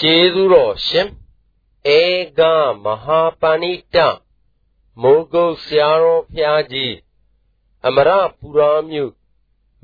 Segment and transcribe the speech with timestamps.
[0.00, 1.08] ကျေးဇူးတော်ရှင်
[1.98, 2.00] ဧ
[2.38, 2.40] က
[2.84, 3.96] မဟာပဏိတ
[5.02, 6.94] မိုးကုတ်ဆရာတော်ဖျားကြီး
[7.86, 9.12] အမရပူရာမြို့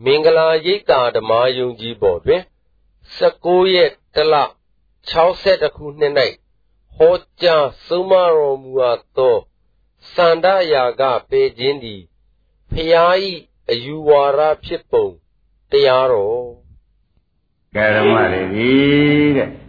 [0.04, 2.42] မင်္ဂလာရိပ်သာဓမ္မယုံကြည်ပေါ်တွင်
[3.08, 4.34] 19ရက်တလ
[5.12, 6.14] 62ခုနှစ်၌
[6.96, 9.36] ဟောကြားဆုံးမတော်မူအပ်သော
[10.12, 12.02] စန္ဒယာကပေခြင်းသည်
[12.72, 13.32] ဖျားဤ
[13.70, 15.06] အယူဝါဒဖြစ်ပုံ
[15.70, 16.46] တရားတော်
[17.76, 18.72] ကရမတွေဒီ
[19.36, 19.61] တဲ့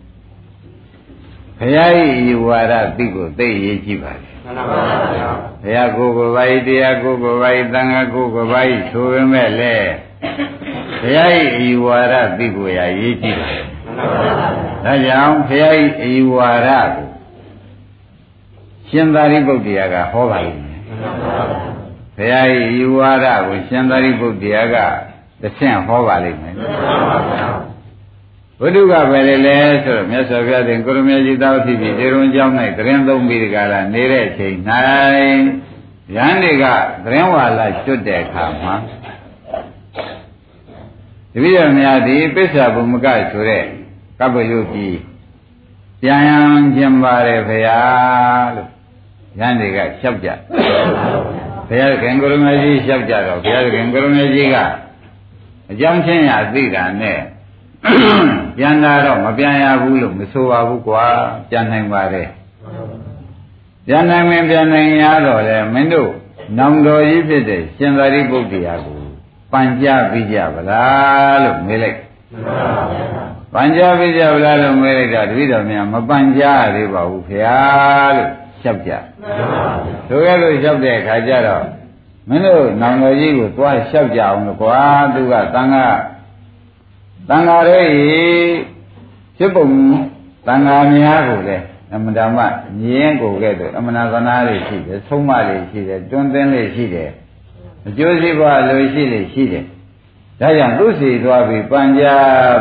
[1.64, 9.76] ဘုရားဤယူဝါဒသိကိုသိရေးကြည့်ပါလေမှန်ပါပါဘုရားဘုရားကိုယ်ကိုယ်ပါဤတရားကိုယ်ကိုယ်ပါဤသံဃာကိုယ်ကိုယ်ပါဤဆိုပေမဲ့လေ
[11.02, 14.40] ဘုရားဤယူဝါဒသိကိုရရေးကြည့်ပါလေမှန်ပါပါ
[14.86, 15.84] ဒါကြောင့်ဘုရားဤ
[16.16, 17.08] ယူဝါဒကို
[18.90, 21.42] ရှင်သာရိပုတ္တရာကဟောပါလိမ့်မယ်မှန်ပါပါ
[22.18, 24.76] ဘုရားဤယူဝါဒကိုရှင်သာရိပုတ္တရာက
[25.42, 27.73] တဆင့်ဟောပါလိမ့်မယ်မှန်ပါပါ
[28.66, 34.56] ဘုဒ္ဓကပဲလေလဲဆိုတော့မြတ်စွာဘုရားရှင်ကိုရမေကြီးသောဖြစ်ပြီးဒီရုံကြောင်း၌တရင်သုံးပြီးဒီကလာနေတဲ့အချိန်၌
[36.16, 36.66] ရဟန်းတွေက
[37.06, 38.76] တရင်ဝါလာကျွတ်တဲ့အခါမှာ
[41.34, 43.64] တပည့်တော်များဒီပစ္စာဘုမကဆိုတဲ့
[44.20, 44.98] ကပ္ပယုတ်ကြီး
[46.02, 47.80] ပြန်ရန်ခြင်းပါတယ်ဖေဟာ
[48.56, 48.70] လို့
[49.40, 50.30] ရဟန်းတွေကလျှောက်ကြ
[51.68, 54.58] ဘုရားခင်ကိုရမေကြီးလျှောက်ကြတော့ဘုရားခင်ကိုရမေကြီးက
[55.72, 57.20] အကြောင်းချင်းရသိတာနဲ့
[58.58, 61.06] ပြန်လာတော့မပြန်ရဘူးလို့မဆိုပါဘူးကွာ
[61.50, 62.30] ပြန်နိုင်ပါတယ်
[63.88, 66.12] ပြန်နိုင်မင်းပြန်နိုင်ရတော့လေမင်းတို့
[66.58, 69.00] နောင်တော်ကြီးဖြစ်တဲ့ရှင်သာရိပုတ္တရာကို
[69.52, 72.00] ပန်ကြပြီးကြဗလားလို့မေးလိုက်
[73.54, 76.44] ပန်ကြပြီးကြဗလားလို့မေးလိုက်တာတပည့်တော်များမပန်ကြ
[76.76, 77.58] သေးပါဘူးခင်ဗျာ
[78.18, 78.30] လို့
[78.62, 78.92] လျှောက်ကြ
[80.08, 81.66] ဆိုရလို့လျှောက်တဲ့အခါကျတော့
[82.30, 84.80] မင်းတို့နောင်တော်ကြီးကိုသွားလျှောက်ကြအောင်လို့ကွာ
[85.14, 85.86] သူကသံဃာ
[87.30, 87.84] တန်ဃာတွေ
[89.38, 89.66] ဖြစ်ပုံ
[90.48, 97.10] တန်ဃာများကိုလည်းအမှန်တမ်းမြင်းကိုကဲ့သို့အမှန်သနာတွေရှိတယ်ဆုံးမတွေရှိတယ်တွန်းသင်းတွေရှိတယ်
[97.88, 99.66] အကျိုးစီးပွားလိုရှိတယ်ရှိတယ်
[100.40, 102.04] ဒါကြောင့်သူ့စီသွားပြီးပัญจ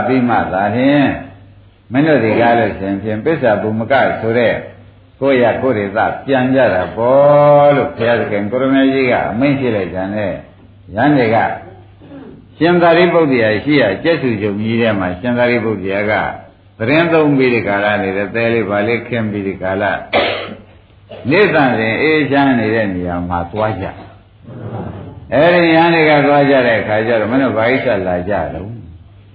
[0.07, 1.09] ပြီးမှသာဖြင့်
[1.93, 4.55] မင်းတို့ဒီကားလို့ရှင်ဖြင့်ပစ္စာဘုမကဆိုတဲ့
[5.21, 10.33] ကိုရကိုရိသပြန်ကြတာပေါ့လို့ဘုရားသခင်ကိုရမေကြီးကအမိန့်ဖြစ်လိုက်ကြတယ်
[10.95, 11.37] ရန်တွေက
[12.63, 16.13] ရှင်သာရိပုတ္တရာရှိရကျက်စုချုပ်ကြီးထဲမှာရှင်သာရိပုတ္တရာက
[16.79, 19.85] သတင်းသုံးပြီးဒီကာလနေတဲ့သဲလေးဗာလေးခင်းပြီးဒီကာလ
[21.31, 23.87] နေသံစဉ်အေးချမ်းနေတဲ့နေရာမှာသွားကြ
[25.33, 28.69] အဲဒီရန်တွေကသွားကြတဲ့အခါကျတော့မင်းတို့ဘာဣစ္ဆလာကြတော့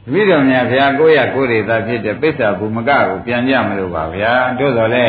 [0.03, 5.07] တပည့်တော်များဘုရားကိုရကိုရိသာဖြစ်တဲ့ပိဿဘူမကကိုပြန်ကြမလို့ပါဗျာတို့တော်လဲ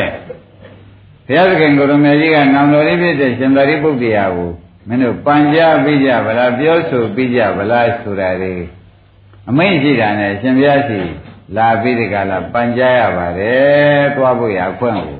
[1.27, 4.51] ဘုရားသခင်ကိုရမေကြီးကနောင်တော်လေးဖြစ်တဲ့ရှင်သာရိပုတ္တရာကို
[4.87, 8.53] မင်းတို့ပန်ကြပြီးကြဗလားပြောဆိုပြီးကြဗလားဆိုတာတွေ
[9.49, 10.99] အမိန့်ရှိတာနဲ့ရှင်ဘုရားရှိ
[11.55, 15.17] လာပြီးဒီကလာပန်ကြရပါတယ်သွားဖို့ရခွင့်ကို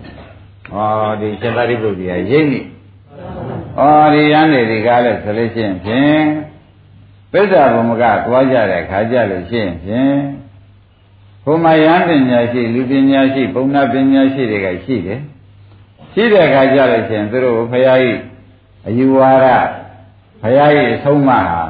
[0.76, 2.62] ဩဒီရှင်သာရိပုတ္တရာရိပ်နိ
[3.80, 3.82] ဩ
[4.14, 6.24] ဒီရန်နေဒီကားလဲဆိုလို့ရှိရင်ဖြင့်
[7.32, 10.18] ပိဿဘုမကသွားကြတဲ့ခါကြလို့ရှိရင်ဖြင့်
[11.46, 15.20] ဘုမယံပညာရှိလူပညာရှိပုံနာပညာရှိတွေကရှိတယ်
[16.14, 18.20] ရှိတဲ့ခါကြလို့ရှိရင်သူတို့ဘုရားကြီး
[18.88, 19.48] အယူဝါဒ
[20.42, 21.64] ဘုရားကြီးအဆုံးမဟာ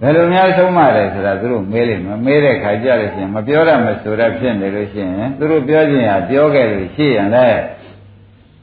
[0.00, 7.60] ဘယ်လိုများဆုံးမတယ်ဆိုတာသူတို့မေးလိမ့်မယ်မေးတဲ့ခါကြလို့ရှိရင်မပြောရမဆိုရဖြစ်နေလို့ရှိရင်သူတို့ပြောခြင်းဟာပြောခဲ့လို့ရှိရင်လည်း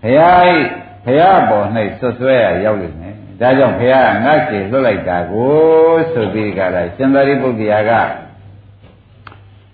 [0.03, 0.67] ဘုရားကြီး
[1.05, 1.65] ဘုရားပေါ်၌
[1.99, 7.91] ဆွဆွဲရရောက်လိမ့်မယ်ဒါကြောင့်ဘုရားကငါ့စီလွတ်လိုက်တာကိုဆိုပြီးကြတာရှင်သာရိပုတ္တရာက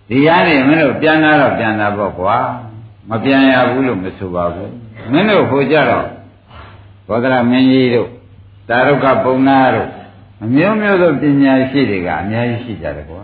[0.10, 2.38] ဒီရနေမင်းတို့ပြန်လာတော့ပြန်လာပေါ့ကွာ
[3.10, 4.74] မပြန်ရဘူးလို့မဆိုပါဘူး
[5.12, 6.08] မင်းတို့ဟိုကြတော့
[7.10, 8.10] ဘောဓရမင်းကြီးတို့
[8.70, 9.90] တာရုကပုံနာတို့
[10.44, 13.24] အမျိုးမျိုးသောပညာရှိတွေကအများကြီးရှိကြတယ်ကွာ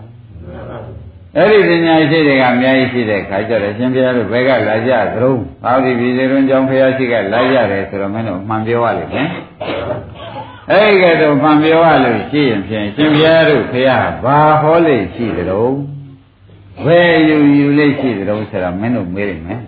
[1.35, 9.29] အဲ့ဒီပညာရှိတွေကအများကြီးရှိတဲ့ခါကျတော့ရှင်ဘုရားတို့ဘယ်ကလာကြသလုံးဟောဒီပြည်တွင်ကြောင့်ဘုရားရှိကလာကြတယ်ဆိုတော့မင်းတို့မှန်ပြောရလိမ့်မယ်
[10.71, 15.77] အဲ့ဒီကတော့မှန်ပြောရလို့ရှိရင်ဖြင့်ရှင်ဘုရားတို့ဘုရားဘာဟောလိမ့်ရှိသလုံး
[16.85, 19.61] ဘယ်ယူယူလိမ့်ရှိသလုံးဆိုတော့မင်းတို့မေးလိမ့်မယ်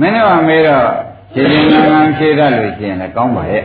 [0.00, 0.86] မင်းတို့ကမေးတော့
[1.34, 3.64] ခြေချင်းငံငံဖြေတတ်လို့ရှိရင်လည်းကောင်းပါရဲ့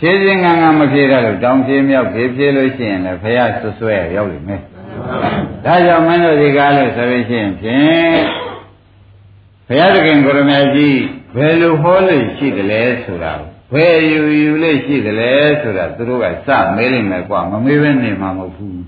[0.00, 4.60] ခြေချင်းငံငံမဖြေတတ်လို့တောင်ဖြေမြောက်ဖြေဖြေလို့ရှိရင်လည်းဖះဆွဆွဲရောက်လိမ့်မယ်
[5.64, 8.18] ဒါကြောင့်မင်းတို့ဒီကားလို့ဆိုလို့ရှိရင်ဖြင့်
[9.66, 11.00] ဘုရားသခင်ကိုရမကြီး
[11.36, 13.32] ဘယ်လိုဟောလို့ရှိတယ်လဲဆိုတာ
[13.72, 15.32] ဘယ်ယူယူလို့ရှိတယ်လဲ
[15.62, 18.82] ဆိုတာသူတို့ကစမေးလိမ့်မယ်ကွာမမေးဘဲနေမှာမဟုတ်ဘူး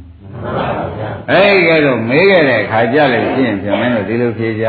[1.31, 4.67] အဲ့ဒီကတော့မေးခဲ့တဲ့အခါကြလို့ရှိရင်ဖြင့်မင်းတို့ဒီလိုဖြေကြ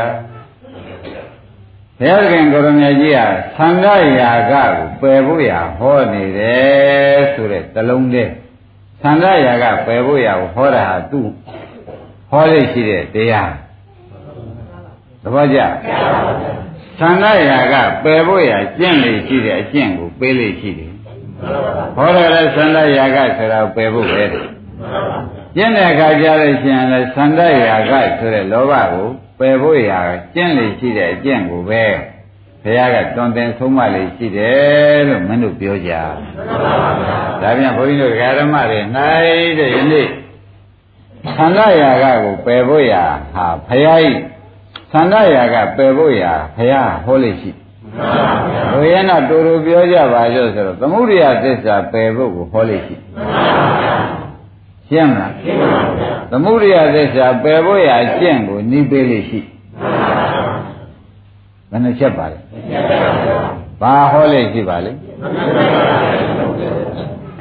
[1.98, 3.26] ဘုရားသခင်ကိုရမကြီးဟာ
[3.56, 4.68] သံဃာယာကကို
[5.00, 8.32] ပယ်ဖို့ရာဟောနေတယ်ဆိုတဲ့သလုံးတည်း
[9.02, 11.28] သံဃာယာကပယ်ဖို့ရာကိုဟောတာဟာသူ့
[12.30, 13.52] ဟောလို့ရှိတဲ့တရား
[15.22, 15.58] သဘောကျ
[16.98, 17.74] သန္ဓရာက
[18.04, 20.92] ပယ်ဖို့ရာကျင့်လေရှိတဲ့အကျင့်ကိုပေးလေရှိတယ်
[21.96, 24.24] ဟောတယ်လေသန္ဓရာကဆိုတာပယ်ဖို့ပဲ
[25.56, 29.08] ကျင့်တဲ့အခါကျလို့ရှိရင်လည်းသန္ဓရာကဆိုတဲ့လောဘကို
[29.38, 30.00] ပယ်ဖို့ရာ
[30.34, 31.84] ကျင့်လေရှိတဲ့အကျင့်ကိုပဲ
[32.64, 35.92] ဘုရားကတွင်တင်ဆုံးမလေးရှိတယ်လို့မင်းတို့ပြောကြ။
[37.42, 40.08] ဒါပြန်ဘုန်းကြီးတို့ဓမ္မတွေနိုင်တဲ့ယနေ့
[41.36, 43.04] သန္ဓရာကကိုပယ်ဖို့ရာ
[43.34, 44.12] ဟာဘုရားဤ
[44.92, 47.50] သန္ဓရာကပယ်ဖို့ရာဘုရားဟောလို့ရှိ။
[48.72, 52.96] ဘုရားကတူတူပြောကြပါလို့ဆိုတော့သမုဒိယသစ္စာပယ်ဖို့ကိုဟောလို့ရှိ။
[54.88, 59.40] ရှင်းမလားရှင်းပါဗျာ သမုဒိယသစ္စာပယ်ဖို့ရာကျင့်ကိုနှီးပေးလို့ရှိ
[61.70, 62.38] ဘယ်နှချက်ပါလဲ
[63.80, 64.92] ဘာဟောလို့ရှိပါလဲ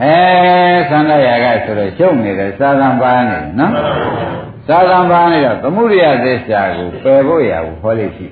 [0.02, 0.16] အဲ
[0.90, 3.74] သန္ဓရာကဆိုတော့ရှုပ်နေတယ်စာသံပါနေနော်
[4.68, 8.28] သာသံပါနေတော့သမုဒိယသစ္စာကိုပယ်ဖို့ရဘူးဟောလို့ရှိ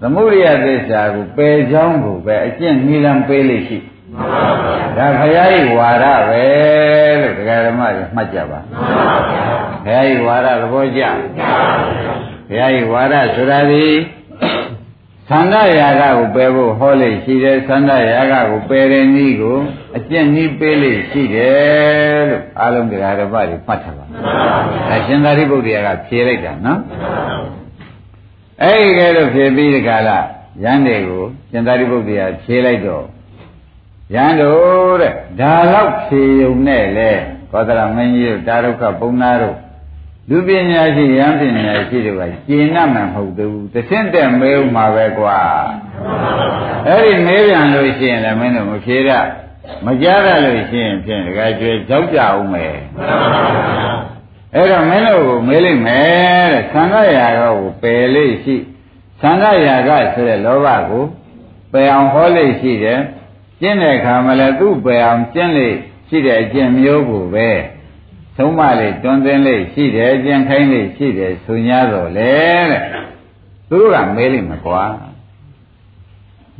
[0.00, 3.78] သမုဒိယသစ္စာကိုပယ်ချောင်းကိုပဲအကျင့်နိလံပေးလို့ရှိ
[4.96, 6.44] ဒါဘုရားဤဝါဒပဲ
[7.20, 8.60] လို့ဒကာဓမ္မတွေမှတ်ကြပါ
[9.84, 11.02] ဘုရားဤဝါဒသဘောကျ
[12.48, 13.86] ဘုရားဤဝါဒဆိုတာဒီ
[15.30, 19.58] သန္ဓရာဂကိုပယ်ဖို့ဟောလေရှိတယ်သန္ဓရာဂကိုပယ်တဲ့နည်းကို
[19.96, 24.04] အကျင့်နည်းပေးလေရှိတယ်လို့အားလုံးတရားဓမ္မတွေမှတ်ထားပါ
[24.92, 26.80] အရှင်သာရိပုတ္တရာကဖြေလိုက်တာနော်
[28.62, 30.18] အဲ့ဒီကဲလို့ဖြေပြီးဒီကလာ
[30.64, 33.04] ရန်တွေကိုရှင်သာရိပုတ္တရာဖြေလိုက်တော့
[34.14, 37.10] ရန်တို့တဲ့ဒါတော့ဖြေုံနဲ့လေ
[37.50, 39.56] ကောသလမင်းကြီးတို့တာရုခပုံနာတို့
[40.28, 45.38] လူပညာရှိရဟန်းပညာရှိတွေကကျင့်နာမှမဟုတ်ဘူးတဆင့်တက်မဲဥမှာပဲကွာ
[46.86, 49.10] အဲ့ဒီမဲပြန်လို့ရှိရင်လည်းမင်းတို့မဖြေရ
[49.84, 52.74] မကြားရလို့ရှိရင်ဖြင့်တကယ်ကျွေးကြောက်ကြအောင်မယ်
[54.54, 58.56] အဲ့တော့မင်းတို့ကိုမေးလိုက်မယ်တဲ့သံဃာရာကိုပယ်လေးရှိ
[59.20, 61.04] သံဃာရာကဆိုတဲ့လောဘကို
[61.72, 63.00] ပယ်အောင်ဟောလေးရှိတယ်
[63.60, 65.76] ကျင့်တဲ့အခါမှာလည်းသူ့ပယ်အောင်ကျင့်လေး
[66.08, 67.50] ရှိတဲ့အကျင့်မျိုးကိုပဲ
[68.36, 72.34] သုံးမလေးတွင်တင်လေးရှိတယ်ကျင့်ခိုင်းလေးရှိတယ်ဆို냐တော့လေ
[72.70, 72.82] တဲ့
[73.68, 74.84] သူတို့ကမေးလိုက်မှာကွာ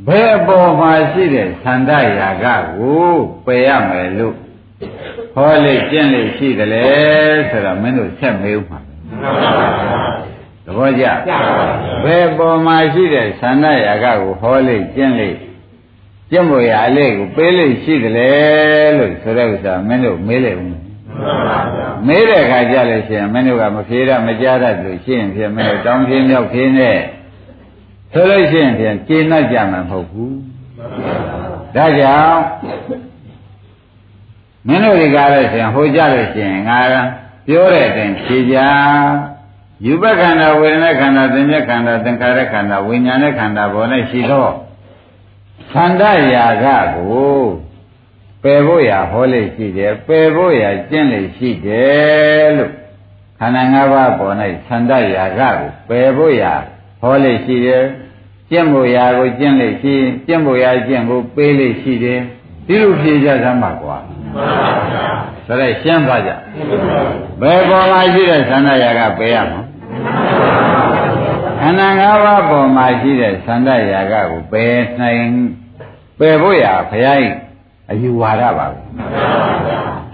[0.07, 2.45] ဘယ်အပေါ်မှာရှိတဲ့သန္တရာဂ
[2.77, 3.11] ကို
[3.45, 4.35] ပယ်ရမယ်လို့
[5.35, 6.85] ဟောလေးကျင့်လေးရှိတယ်လေ
[7.49, 8.79] ဆိုတော့မင်းတို့ဆက်မေးဥမှာ
[10.65, 11.05] သဘောကျ
[12.03, 15.35] ဘယ်ပေါ်မှာရှိတဲ့သန္တရာဂကိုဟောလေးကျင့်လေး
[16.31, 18.29] ကျင့်ဖို့ရအလေးကိုပေးလေးရှိတယ်လေ
[18.97, 20.77] လို့ဆိုတဲ့ဥစ္စာမင်းတို့မေးလိုက်ဦး
[22.07, 26.97] မေးတဲ့အခါကျလို့ရှိရင်မင်းတို့ကမဖြေရမကြားတတ်လို့ရှိရင်ဖြင့်မင်းတို့တောင်းဖြေမြောက်ဖြေနဲ့
[28.13, 30.37] ဆိုလို့ရှိရင်ဖြင့်ကျေနပ်ကြမှာမဟုတ်ဘူး
[31.75, 32.41] ဒါကြောင့်
[34.67, 36.79] မင်းတို့ဒီကားလို့ရှိရင်ဟိုကြလို့ရှိရင်ငါ
[37.47, 38.57] ပြောတဲ့အတိုင်းဖြေကြ
[39.85, 44.47] ယူပခန္ဓာဝေဒနာခန္ဓာသင်္ညခန္ဓာသင်္ခါရခန္ဓာဝိညာဉ်နဲ့ခန္ဓာပေါ်၌ရှိသော
[45.71, 46.65] ခန္ဓာရာဂ
[46.95, 47.41] ကို
[48.43, 52.71] ပယ်ဖို့ရဟောလေရှိတယ်ပယ်ဖို့ရကျင့်လေရှိတယ်လို့
[53.39, 55.55] ခန္ဓာ၅ပါးပေါ်၌သန္တရာဂကို
[55.89, 56.43] ပယ်ဖို့ရ
[57.01, 57.83] ဟောလေရှိတယ်
[58.49, 59.95] ကျင့်ဖို့ရာကိုကျင့်လေရှိ
[60.27, 62.19] ကျင့်ဖို့ရာကျင့်ကိုပေးလေရှိတယ်
[62.67, 63.97] ဒီလိုဖြေကြသမ်းပါကွာ
[65.45, 66.31] ဆိုတော့ရှင်းပါကြ
[67.41, 69.61] ဘယ်ပေါ်မှာရှိတဲ့သန္တရာဂပယ်ရမှာ
[71.61, 75.23] ခန္ဓာ၅ပါးပေါ်မှာရှိတဲ့သန္တရာဂကိုပယ်နိုင်
[76.19, 77.21] ပယ်ဖို့ရဘုရား
[77.91, 78.79] အယူဝါဒပါပဲ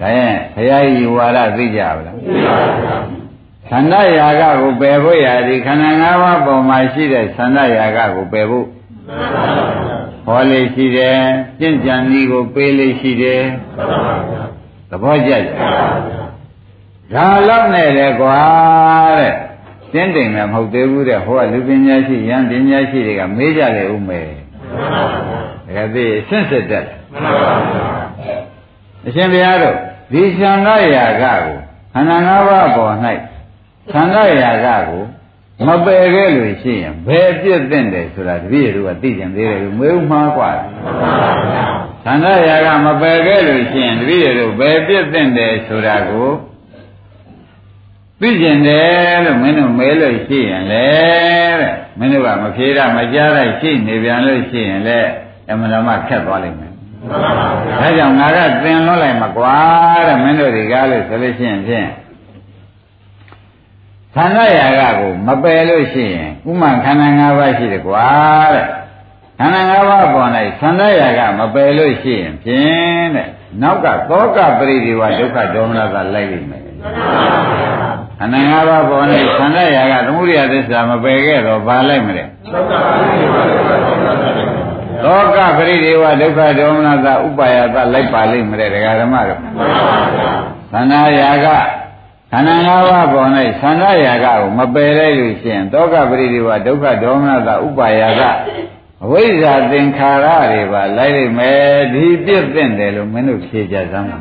[0.01, 2.17] ဒါရင်ဘုရားယူဝါဒသိကြပါလား
[3.69, 8.67] သန္ဓယာကကိုပယ်ဖို့ရသည်ခန္ဓာ၅ပါးပေါ်မှာရှိတဲ့သန္ဓယာကကိုပယ်ဖို့
[10.25, 11.19] ဟောလေးရှိတယ်
[11.59, 13.41] ကျင့်ကြံဤကိုပေးလေးရှိတယ်
[14.89, 15.51] သဘောကျကြ
[17.13, 18.39] ဒါလောက်နဲ့လေကွာ
[19.19, 19.33] တဲ့
[19.92, 24.28] တင်းတိမ်လည်းမဟုတ်သေးဘူးတဲ့ဟိုကလူပညာရှိရန်ပညာရှိတွေကမေးကြလေဦးမယ်
[25.76, 26.87] ဒါကသိဆင့်စစ်တတ်
[29.06, 29.76] အရှင်ဘုရားတို့
[30.12, 31.58] ဒီသံဃာယာကကို
[31.92, 32.94] ခန္ဓာ၅ပါးပေါ်၌
[33.92, 35.04] သံဃာယာကကို
[35.66, 40.50] မပယ်ခဲ့လို့ရှိရင်ဘယ်ပြည့်သင့်တယ်ဆိုတာတပည့်တို့ကသိကျင်သေးတယ်လို့မေးဦးမှားกว่า
[42.04, 46.28] သံဃာယာကမပယ်ခဲ့လို့ရှိရင်တပည့်တို့ဘယ်ပြည့်သင့်တယ်ဆိုတာကို
[48.22, 50.88] သိကျင်တယ်လို့မင်းတို့မေးလို့ရှိရင်လေ
[51.60, 55.00] တဲ့မင်းတို့ကမဖြေရမကြားရရှိနေပြန်လို့ရှိရင်လေ
[55.50, 56.72] အမှန်တမ်းခက်သွားလိမ့်မယ်
[57.82, 59.55] ဒါကြောင့်ငါကသင်လွတ်လိုက်မှာကွာ
[60.08, 61.89] တဲ့မင်းတို့ဒီကားလို့ဆိုလို့ရှိရင်ဖြင့်
[64.15, 68.08] ခန္ဓာရာဂကိုမပယ်လို့ရှိရင်ဥမှခန္ဓာ၅ပါးရှိတယ်ကွာ
[68.53, 68.65] တဲ့
[69.39, 70.29] ခန္ဓာ၅ပါးပေါ်၌
[70.60, 73.27] ခန္ဓာရာဂမပယ်လို့ရှိရင်ဖြင့်တဲ့
[73.62, 76.67] နောက်ကသောကပရိဒီဝဒုက္ခဒေါမနကလိုက်လိမ့်မယ်ခ
[78.23, 82.23] န္ဓာ၅ပါးပေါ်နေသန္ဓရာကသမုဒိယသစ္စာမပယ်ခဲ့တော့ဘာလိုက်မလဲ
[85.03, 89.39] သောကပရိဒေဝဒုက္ခဒေါမနတာဥပါယတလိုက်ပါလိမ့်မယ်ဒကာဓမ္မတို့
[90.71, 91.47] သန္ဓရာက
[92.31, 93.29] ခန္ဓာ၅ပါးပေါ်၌
[93.61, 98.21] သန္ဓရာကကိုမပယ်လိုက်လို့ရှိရင် သောကပရိဒေဝဒုက္ခဒေါမနတာဥပါယက
[99.05, 104.17] အဝိဇ္ဇာသင်္ခါရတွေပါလိုက်လိုက်မယ်ဒီပြည့်တဲ့တယ်လို့မင်းတို့ဖြေကြစမ်းပါ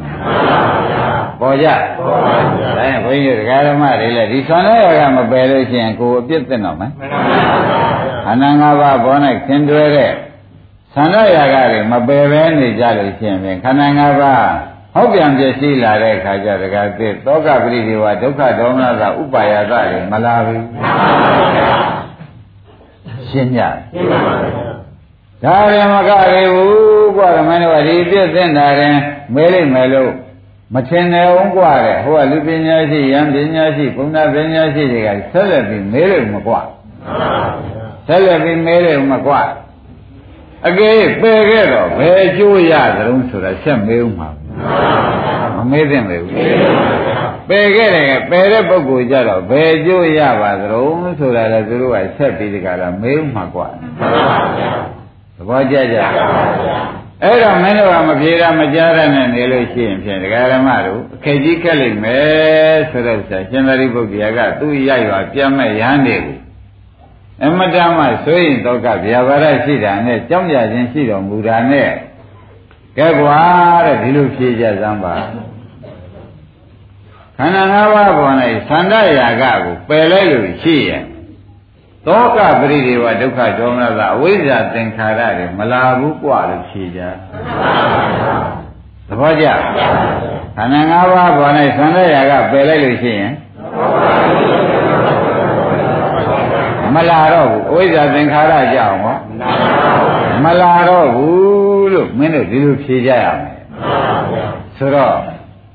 [1.40, 1.66] ပေါ်ကြ
[1.98, 10.12] ပေါ်ပါဗျာဒါရင်ဘုန်းကြီးတရားဓမ္မတွေလည်းဒီသံဃာကမပယ်လို့ရှိရင်ကိုယ်အပြစ်သိတော့မယ်မှန်ပါဗျာခန္ဓာ၅ပါးပေါ်၌ခင်တွဲတဲ့
[10.94, 11.22] သံဃာ
[11.54, 14.46] ကတွေမပယ်ပဲနေကြလို့ရှိရင်ခန္ဓာ၅ပါး
[14.94, 21.70] ဟုတ်ပြန်ပြည့်စည်လာတဲ့အခါကျတကယ်သိသောကပရိဒီဝဒုက္ခဒေါမနကဥပါယသတွေမလာဘူးမှန်ပါဗျာ
[23.28, 23.60] ရှင်းကြ
[23.92, 24.71] ရှင်းပါပါ
[25.44, 28.96] ဒါရင်မကရေဘူးကွာမင်းတို့ကဒီပြည့်စင်တာရင်
[29.34, 30.12] မဲလိုက်မယ်လို့
[30.74, 36.60] မထင်တယ်အောင်ကွာတဲ့ဟိုကလူပညာရှိယံပညာရှိဘုံနာပညာရှိတွေကဆက်လက်ပြီးမဲလို့မကွာ
[38.06, 39.40] ဆက်လက်ပြီးမဲလို့မကွာ
[40.68, 44.28] အကယ်ပယ်ခဲ့တော့ဘယ်ကျိုးရသလုံးဆိုတာဆက်မေးဦးမှာ
[45.56, 46.26] မမေးသင့်ဘူး
[47.48, 55.01] ပယ်ခဲ့တယ်ပယ်တဲ့ပုဂ္ဂိုလ်ကြတော့ဘယ်ကျိုးရပါသလုံးဆိုတာလည်းသူတို့ကဆက်ပြီးဒီကရာမေးဦးမှာကွာသ
[55.48, 55.96] ဘောကျကြ
[57.22, 66.38] အဲ့တော့မင်းတို့ကမပြေတာမကြားရနဲ့နေလို့ရှိရင်ဖြင့်ဒကာရမတို့အခက်ကြီးခက်လိမ့်မယ်ဆိုတော့ဆရာရှင်သာရိပုတ္တရာကသူ့ရိုက်ရွာပြတ်မဲ့ရဟန်းတွေကို
[67.44, 71.90] အမတမဆိုရင်တော့ကဗျာပါရရှိတာနဲ့ကြောင်းကြခြင်းရှိတော်မူတာနဲ့
[72.98, 73.38] ကဲကွာ
[73.86, 75.14] တဲ့ဒီလိုဖြေကြစမ်းပါ
[77.36, 78.34] ခန္ဓာ၅ပါးပေါ်၌
[78.68, 81.04] သန္တရာဂကိုပယ်လိုက်လို့ရှိရင်
[82.05, 87.01] သောကပရိဒေဝဒုက္ခဒေါမနသာအဝိဇ္ဇာသင်္ခါရတွေမလာဘူးกว่าလို့ဖြေကြ
[89.07, 89.45] သဘောကျ
[90.57, 93.33] ခန္ဓာ၅ပါးပေါ်၌သံဃာရာကပယ်လိုက်လို့ရှိရင်
[96.95, 99.15] မလာတော့ဘူးအဝိဇ္ဇာသင်္ခါရကြောင့်ဟော
[100.45, 103.57] မလာတော့ဘူးလို့မင်းတို့ဒီလိုဖြေကြရမယ်
[104.77, 105.15] ဆိုတော့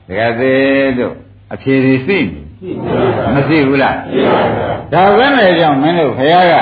[0.09, 1.13] ဒကာသေးတို့
[1.55, 2.19] အဖြေတွေသိ
[3.34, 3.96] မရှိဘူးလား
[4.94, 6.56] ဒါပဲနဲ့ကြောင့်မင်းတို့ခရားက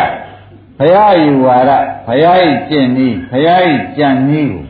[0.77, 1.71] ဘုရားယူဝါဒ
[2.07, 4.63] ဘုရားဤကျင့်နည်းဘုရားဤကြံနည်းကို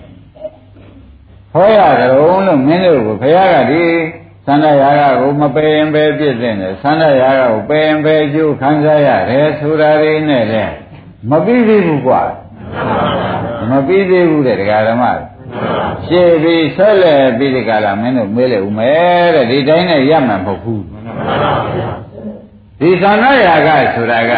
[1.53, 3.83] ဟောရကြုံလို့မင်းတို့ကိုဘုရားကဒီ
[4.45, 10.63] သန္တရာဂကိုမပယ်ရင်ပဲပြည့်တဲ့နဲ့သန္တရာဂကိုပယ်ရင်ပဲကျိုးခံစားရတယ်ဆိုတာတွေနဲ့လေ
[11.29, 12.21] မပြီးသေးဘူးကွာ
[13.69, 15.03] မပြီးသေးဘူးတဲ့ဒကာဓမ္မ
[16.07, 20.83] ရှေ့ပြီးဆက်လက်ပြီးဒီကလာမင်းတို့မေးလိုက်ဦးမယ်တဲ့ဒီတိုင်းနဲ့ရမှာမဟုတ်ဘူး
[22.79, 24.33] ဒီသန္တရာဂဆိုတာက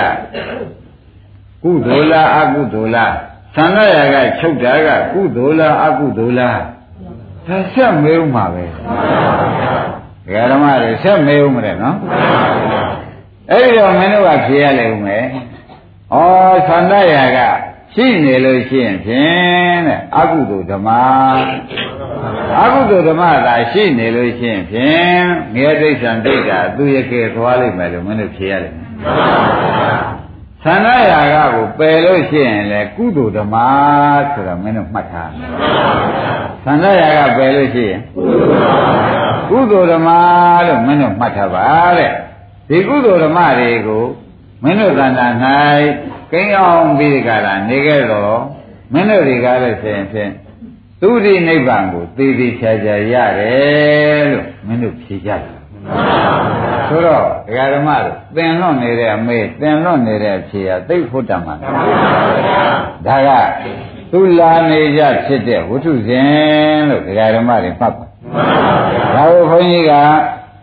[1.64, 3.14] ကုသိုလ်လားအကုသိုလ်လား
[3.56, 6.60] သန္တရာဂချုပ်တာကကုသိုလ်လားအကုသိုလ်လား
[7.48, 8.76] ဒါဆက်မေးဦးမှာပဲဒ
[10.34, 11.98] ကာဓမ္မတွေဆက်မေးဦးမလဲနော်
[13.52, 15.24] အဲ့ဒီတော့မင်းတို့ကဖြေရလိမ့်ဦးမယ်
[16.14, 16.18] ဩ
[16.68, 17.40] သန္တရာဂ
[17.94, 20.90] ရှိနေလို့ရှိရင်ဖြင့်တဲ့အကုသိုလ်ဓမ္မ
[22.62, 25.24] အကုသိုလ်ဓမ္မသာရှိနေလို့ရှိရင်ဖြင့်
[25.56, 28.74] ငရဲဒိဋ္ဌံဒိဋ္ဌာသူရကေသွားလိမ့်မယ်လို့မင်းတို့ဖြေရတယ်
[30.64, 33.56] သန္ဓရာဂကိုပယ်လို့ရှိရင်လေကုသိုလ်ဓမ္မ
[34.34, 35.32] ဆိုတာမင်းတို့မှတ်ထား
[36.66, 38.02] သန္ဓရာဂပယ်လို့ရှိရင်
[39.50, 40.10] ကုသိုလ်ဓမ္မ
[40.68, 41.68] လို့မင်းတို့မှတ်ထားပါ
[41.98, 42.12] တဲ့
[42.70, 44.04] ဒီကုသိုလ်ဓမ္မတွေကို
[44.64, 45.28] မင်းတို့သန္တာ၌
[46.32, 48.38] ကိန်းအောင်ပြီးကြတာနေခဲ့တော့
[48.94, 50.32] မင်းတို့တွေကလည်းဆိုရင်ဖြင့်
[51.02, 55.58] သူဒီနိဗ္ဗာန်ကိုသေသေးချာချာရတယ်လို့မင်းတို့ဖြေကြတယ်
[56.88, 63.30] ဆိုတော့ဒကာဓမ္မတို့သင်လွတ်နေတဲ့အမေသင်လွတ်နေတဲ့အဖြေဟာသိဖို့တတ်မှာဒါက
[64.12, 68.06] သူလာနေကြဖြစ်တဲ့ဝိထုဇဉ်လို့ဒကာဓမ္မတွေမှတ်ပါ
[69.16, 69.94] ဒါကိုခွန်ကြီးက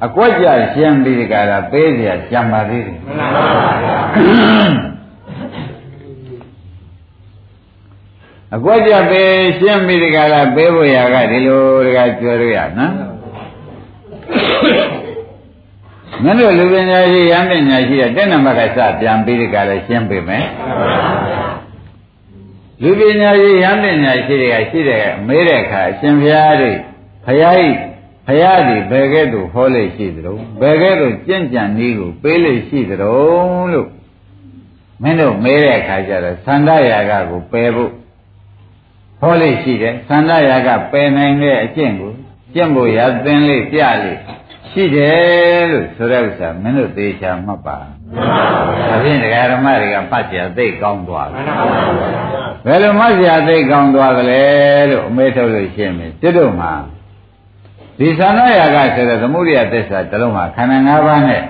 [0.06, 4.90] အကွက်ကြရှင်းပြီးဒီကရာပေးเสียကြံပါသေးတယ်မှန်ပါပါ
[8.56, 12.94] အကွက်ကြပေးရှင်းပြီးဒီကလာပေးဖို့ရကဒီလိုတကကျွဲရရနော်
[16.24, 20.46] မင်းတို့လူပညာရှိရမ်းပညာရှိတဲ့တဲ့နံပါတ်ကစပြန်ပြီးဒီကလာရှင်းပေးမယ်
[22.82, 26.72] လူပညာရှိရမ်းပညာရှိတွေကရှိတဲ့မေးတဲ့အခါအရှင်ဘုရားတွေ
[27.26, 27.70] ဘုရားဤ
[28.27, 32.97] ဘုရားဒီဘယ်ကဲ့သို့ဟောလို့ရှိသလဲဘယ်ကဲ့သို့ကြင့်ကြံနည်းကိုပေးလို့ရှိသလဲ
[33.73, 33.89] လို့
[35.03, 37.93] မင်းတို့မေးတဲ့အခါကျတော့သန္တရာဂကိုပယ်ဖို့
[39.21, 42.13] ဟောလေးရှိတယ်သန္ဓရာကပယ်နိုင်တဲ့အကျင့်ကို
[42.55, 44.19] ကျင့်ဖို့ရသင်လေးပြလေး
[44.71, 47.79] ရှိတယ်လို့ဆိုတဲ့ဥစ္စာမင်းတို့သေချာမှတ်ပါ
[48.89, 51.45] ဒါဖြင့်တရားဓမ္မတွေကမှတ်ကြသိကောင်းသွားတယ်
[52.67, 54.43] ဘယ်လိုမှတ်ကြသိကောင်းသွားကြလဲ
[54.91, 56.73] လို့အမေထုတ်လို့ရှင်းမယ်တွတ်တို့မှာ
[57.99, 61.43] ဒီသန္ဓရာကဆိုတဲ့သမုဒိယသစ္စာတစ်လုံးမှာခန္ဓာ၅ပါးနဲ့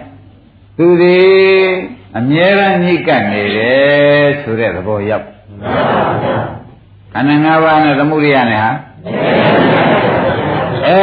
[0.78, 1.24] သူသည်
[2.18, 5.26] အမြဲတမ်းညှိကပ်နေတယ်ဆိုတဲ့သဘောရောက်
[7.12, 8.70] ခန္ဓာ၅ပါးနဲ့သမုဒိယနဲ့ဟာ
[10.88, 11.00] အဲ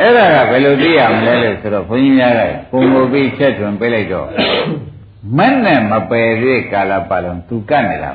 [0.00, 4.28] အဲ့ဒါကဘယ်လိုသိရမလဲလို့ဆိုတော့ဘုန်းကြီးများကပုံမူပြီးချက်ထွင်ပေးလိုက်တော့
[5.36, 8.10] မက်နဲ့မပယ်သေးကာလပတ်လုံးသူကတ်နေတာ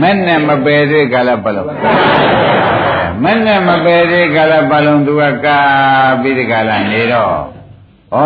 [0.00, 1.68] မက်နဲ့မပယ်သေးကာလပတ်လုံး
[3.22, 5.58] မက်နဲ့မပယ်သေးကာလပတ်လုံးသူကကာ
[6.20, 7.36] ပြီးဒီကာလနေတော့
[8.14, 8.18] ဩ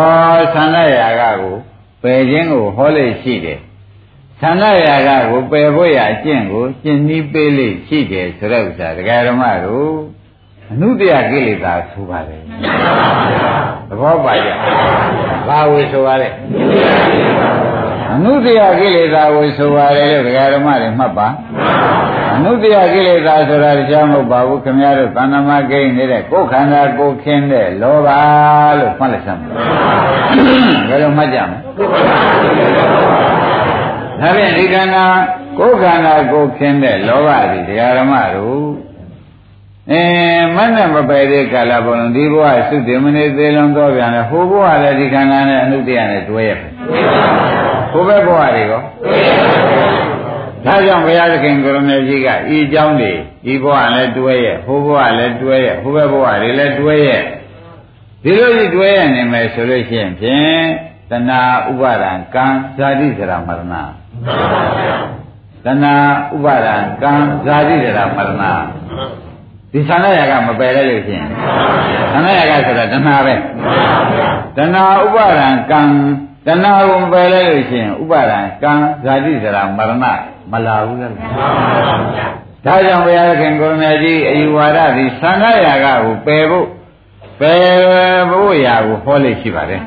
[0.53, 1.55] သန္ဓရာကကို
[2.01, 3.59] ပယ်ခြင်းကိုဟောလို့ရှိတယ်
[4.41, 9.93] သန္ဓရာကကိုပယ်ဖို့ရအကျင့်ကိုကျင့်နည်းပေးလို့ရှိတယ်ဆိုတဲ့ဥစ္စာဒကာဓမ္မတို့
[10.71, 12.41] အနုတ္တယကိလေသာဆိုပါတယ်
[13.89, 14.49] သဘောပါကြ
[15.47, 16.29] ဘာဝေဆိုပါလဲ
[18.13, 21.27] အနုတ္တယကိလေသာဝေဆိုပါတယ်လို့ဒကာဓမ္မတွေမှတ်ပါ
[22.00, 22.00] အ
[22.45, 28.09] နုတ္တယကိလေသာဆိုတာတရားမဟုတ်ပါဘူးခင်ဗျားတို့သဏ္ဍမကိန်းနေတဲ့ကိုယ်ခန္ဓာကိုယ်ခင်းတဲ့လောဘ
[28.79, 29.41] လို့မှတ်လိုက်စမ်း
[30.89, 31.57] ဘယ်လိုမှတ်ကြမလဲ
[34.21, 35.05] ဒါဖြင့်ဒီခန္ဓာ
[35.59, 38.65] ကိုယ်ခန္ဓာကိုယ်ခင်းတဲ့လောဘတွေတရားဓမ္မတို့
[39.91, 40.03] အဲ
[40.55, 46.51] မနဲ့မပယ်တဲ့ကာလဘုံဒီဘဝသုတေမနေသေးလုံးတော့ပြန်လဲဟိုဘဝလည်းဒီခန္ဓာနဲ့အနုတ္တယနဲ့တွဲရ
[47.91, 49.30] ဟိုဘက်ဘဝတွေရောဒါ
[50.87, 52.33] ကြောင့်ဘုရားသခင်ကိုရမေကြီးကဤ
[52.65, 53.11] အကြောင်းတွေ
[53.51, 57.23] ဤဘဝလည်းတွဲရဲ့ဟိုဘဝလည်းတွဲရဲ့ဟိုဘက်ဘဝတွေလည်းတွဲရဲ့
[58.23, 60.63] ဒီလိုကြီးတွဲရနေမယ်ဆိုလို့ရှိရင်ဖြင့်
[61.11, 62.45] တဏှာဥပါဒံကံ
[62.77, 63.81] ဇာတိဇရာမရဏတဏှာ
[66.35, 67.11] ဥပါဒံကံ
[67.45, 68.43] ဇာတိဇရာမရဏ
[69.73, 71.27] ဒီသဏ္ဍာကမပယ်လိုက်လို့ရှိရင်
[72.13, 73.35] သဏ္ဍာကဆိုတာတဏှာပဲ
[74.57, 75.81] တဏှာဥပါဒံကံ
[76.45, 78.71] တဏှာကိုပယ်လိုက်လို့ရှိရင်ဥပါဒံကံ
[79.03, 79.93] ဇာတိစရာမရဏ
[80.51, 81.13] မလာဘူးလား
[82.65, 86.67] ဒါကြောင့်ဘုရားခင်ကိုရမကြီးအယူဝါဒသည်သန္ဓရာကကိုပယ်ဖို့
[87.39, 89.81] ပယ်ဖို့ရာကိုဟောလို့ရှိပါတယ်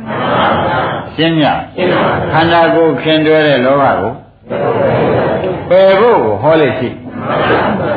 [1.14, 1.42] ရှင်းည
[2.32, 4.12] ခန္ဓာကိုယ်ခင်တွဲတဲ့လောဘကို
[5.70, 6.88] ပယ်ဖို့ကိုဟောလို့ရှိ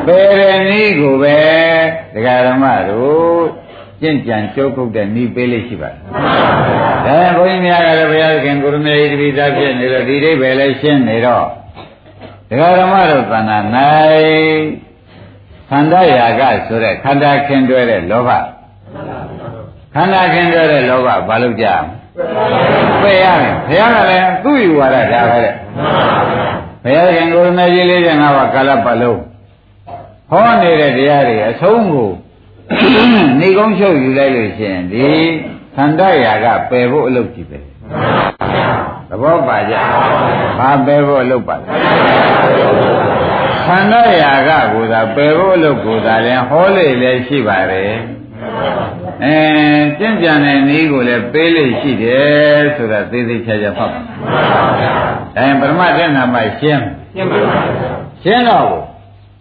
[0.08, 1.38] ပယ်တဲ့နည်းကိုပဲ
[2.14, 3.42] ဒကာဓမ္မတို့
[4.02, 6.00] ကျင့်ကြံကြိုးကုတ်တဲ့နည်းပေးလို့ရှိပါတယ်
[7.06, 11.46] ဒါဘုန်းကြီးများကလည်းဘုရားခင်ကိုရမေတပိသားဖြစ်နေတော့ဒီအိဗယ်လည်းရှင်းနေတော့
[12.50, 13.64] ဒကာဓမ္မတို့သဏ္ဍာန်၌
[15.70, 18.30] ခန္ဓာရာကဆိုတဲ့ခန္ဓာခင်တွဲတဲ့လောဘ
[19.94, 21.84] ခန္ဓာခင်တွဲတဲ့လောဘဘာလို့ကြမ
[23.04, 25.54] လဲပယ်ရမယ်ဘုရားကလည်းသူ့ယူဝါဒဒါပဲတဲ့
[26.84, 29.22] ဘုရားခင်ကိုရမေကြီးလေးတဲ့ငါးပါးကာလပတ်လုံး
[30.30, 32.10] ဟောနေတဲ့တရားတွေအဆုံးကို
[33.40, 35.08] နေကုန်းချုပ်ယူလိုက်လို့ရှိရင်ဒီ
[35.76, 37.60] သန္တရာကပယ်ဖို့အလုပ်ကြည့်ပဲ
[39.10, 39.76] သဘောပါကြ
[40.60, 41.66] ဘာပယ်ဖို့အလုပ်ပါလဲ
[43.68, 47.94] သန္တရာကကိုသာပယ်ဖို့အလုပ်ကိုသာလည်းဟောလေလည်းရှိပါတယ်
[49.24, 49.38] အဲ
[50.00, 57.40] ကျင့်ကြံတဲ့နည်းကိုလည်းပေးလို့ရှိတယ်ဆိုတာသေသေးချာချာဖတ်ပါဒါရင်ပရမတ္ထနာမှာရှင်းရှင်းပါ
[58.24, 58.70] ရှင်းတော့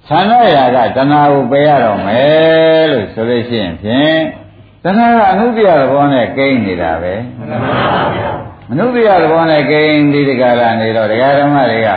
[0.09, 4.21] သန္ဓရာကတဏှာကိုပယ်ရတော့မယ်လို့ဆိုလို့ရှိရင်ဖြင့်
[4.85, 7.15] တဏှာကအနုတ္တိယသဘောနဲ့ကိန်းနေတာပဲ
[8.69, 11.89] မနုတ္တိယသဘောနဲ့ကိန်းဒီတကလာနေတော့ဒကာဓမ္မတွေက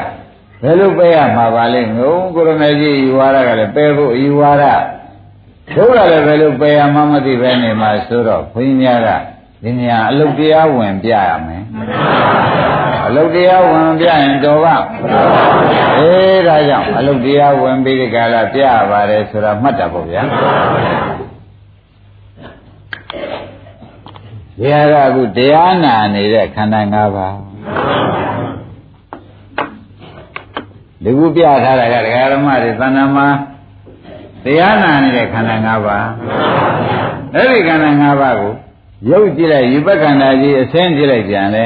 [0.61, 4.63] ဘယ်လိုပယ်ရမှာပါလဲငုံကိုရမေကြီးယူဝါဒကလည်းပယ်ဖို့ယူဝါဒ
[5.75, 9.09] တို့ကလည်းဘယ်လိုပယ်ရမှမသိပဲနေမှာဆိုတော့ခွင်းများက
[9.63, 11.63] ဒီနေရာအလုတ်တရားဝင်ပြရမယ်
[13.09, 14.75] အလုတ်တရားဝင်ပြရင်တော်ပါ
[15.99, 20.23] အေးဒါကြောင့်အလုတ်တရားဝင်ပြီးဒီကလာပြရပါတယ်ဆိုတာမှတ်တာပေါ့ဗျာ
[24.59, 27.35] ဘုရားကအခုတရားနာနေတဲ့ခန္ဓာ၅ပါး
[31.03, 33.27] ဒီခုပြထားတာကဒကာရမတွေသဏ္ဍာန်မှာ
[34.43, 36.07] တရားနာနေတဲ့ခန္ဓာ၅ပါး
[37.35, 38.53] အဲ့ဒီခန္ဓာ၅ပါးကို
[39.09, 41.65] ရုပ်ကြည့်လိုက်ယူပက္ခန္ဓာကြီးအစင်းကြည့်လိုက်ပြန်လဲ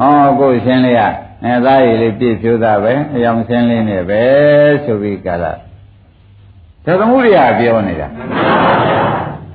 [0.00, 1.00] ဟောကိုယ်ရှင်းလေးရ
[1.44, 4.22] အဲသားရည်လေးပြည့်ဖြိုးတာပဲအယောင်ရှင်းလေးနဲ့ပဲ
[4.84, 5.58] ဆိုပြီးကြလား
[6.84, 8.08] သသမုဒိယပြောနေတာ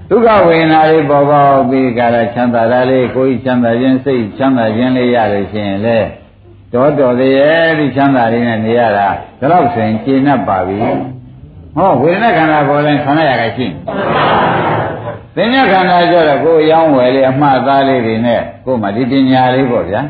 [0.10, 5.98] ဒုက္ခဝေဒနာလေးပေါ်ပေါက်ပြီးကြလားချမ်းသာတာလေးကိုယ်ချမ်းသာခြင်းစိတ်ချမ်းသာခြင်းလေးရလို့ရှိရင်လေ
[6.74, 9.08] တော်တော်သေးရဲ့ဒီချမ်းသာလေးနဲ့နေရတာ
[9.40, 10.78] ဒါတော့ဆိုရင်ကျင့်납ပါပြီ
[11.76, 13.68] ဟောဝေဒနာခန္ဓာပေါ်လဲခန္ဓာရကရှိ
[15.36, 20.02] သင်္ညခန္ဓာကြတော့ကိုယ်ရောင်းဝယ်လေးအမှားသားလေးတွေနဲ့ကိုယ်မှဒီပညာလေးပေါ့ဗျာ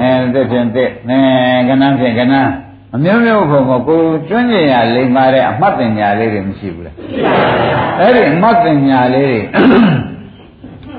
[0.00, 1.18] အဲတစ်ဖြင့်တစ်အဲ
[1.68, 2.34] ကဏ္ဍဖြင့်ကဏ္ဍ
[2.94, 6.96] အမျိုးမျိုးဘုံကကိုကျွမ်းကျင်ရလိမ္မာတဲ့အမှတ်ပညာလေးတွေမရှိဘူးလား
[8.00, 9.40] အဲ့ဒီအမှတ်ပညာလေးတွေ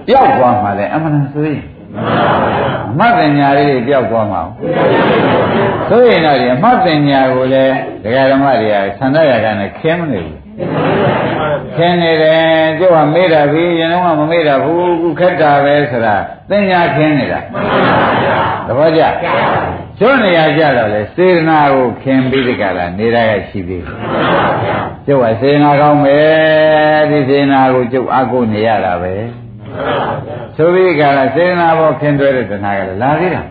[0.07, 1.61] ပျောက်သွားမှလည်းအမှန်ဆိုရင်
[2.89, 4.41] အမှတ်ပညာလေးတွေပျောက်သွားမှာ
[5.89, 10.42] ဆိုရင်တော့ဒီအမှတ်ပညာကိုလည်းဒကာဓမ္မတွေကသန္တာရကနဲ့ခင်းမနေဘူး
[11.77, 12.43] ခင်းနေတယ်
[12.79, 16.15] ကျုပ်ကမေးတာပြီရင်တော့မမေးတာဘူးခုခက်တာပဲဆိုတာ
[16.49, 17.39] သင်ညာခင်းနေတာ
[18.67, 19.01] သဘောကျ
[19.99, 23.95] ကျွနေရကြတော့လေစေတနာကိုခင်ပြီးဒီကလာနေတာကရှိသေးတယ်
[25.05, 29.13] ကျုပ်ကစေတနာကောင်းမယ်ဒီစေတနာကိုကျုပ်အကုနေရတာပဲ
[30.55, 33.43] ဆိုပြီးကလာစေတနာဘောခင်တွဲတဲ့တဏှာကလည်းလာသေးတာ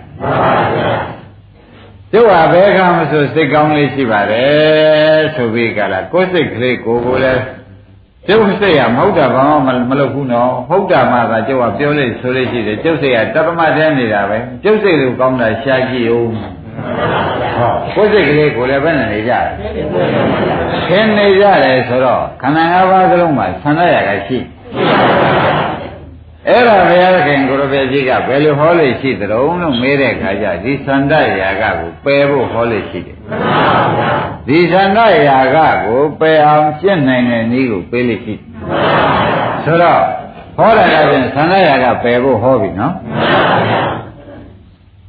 [2.14, 7.42] ကျုပ်ဟာဘယ်ကမှဆိုစိတ်ကောင်းလေးရှိပါတယ်ဆိုပြီးကလာကိုယ်စိတ်ကလေးကိုကိုလည်း
[8.29, 16.29] ကျုပ်စိတ်ကမဟုတ်တာဘာမှမလုပ်ဘူးနော်ဟုတ်တာမှသာကျုပ်ကပြောလို့ဆိုလို့ရှိတယ်ကျုပ်စိတ်ကတပ္ပမတည်းနေတာပဲကျုပ်စိတ်လိုကောင်းတာရှားကြည့်ဦး
[17.57, 19.51] ဟောကိုယ်စိတ်ကလေးကိုလည်းဘယ်နဲ့နေကြလဲ
[20.88, 24.38] ခင်းနေကြတယ်ဆိုတော့ခန္ဓာ၅ပါးသလုံးမှာဆန္ဒရကရှိ
[26.48, 33.16] အဲ့ဒါဘုရားခင်ကိုရဘေကြီးကဘယ်လိုဟောလို့ရှိသတုံးလို့မေးတဲ့ခါကျဒီသန္တရာကကိုပယ်ဖို့ဟောလို့ရှိတယ်
[34.46, 38.35] ဒီသန္တရာကကိုပယ်အောင်ရှင်းနိုင်တဲ့နည်းကိုပေးလို့ရှိ
[39.64, 40.02] ဆိုတော့
[40.57, 42.94] ဟောတာကပြင်သန္တရာကပယ်ဖို့ဟောပြီနော်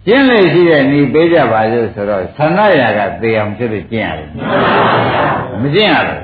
[0.08, 4.30] ကျင်းလေရှိတဲ့ဤပေးကြပါစို့ဆိုတော့သန္တရာကသေအောင်ဖြစ်လို့ကျင့်ရတယ်
[5.62, 6.20] မကျင့်ရဘူး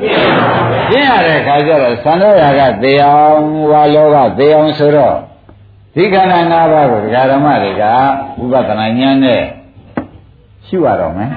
[0.92, 5.16] ကျင့်ရတဲ့ခါကျတော့သန္တရာကသေအောင်ဝါလောကသေအောင်ဆိုတော့
[5.96, 7.84] ဒီခန္ဓာ၅ပါးကိုဒကာဓမ္မတွေက
[8.42, 9.42] ဥပဒနာဉာဏ်နဲ့
[10.68, 11.32] ရှုရတော့မယ်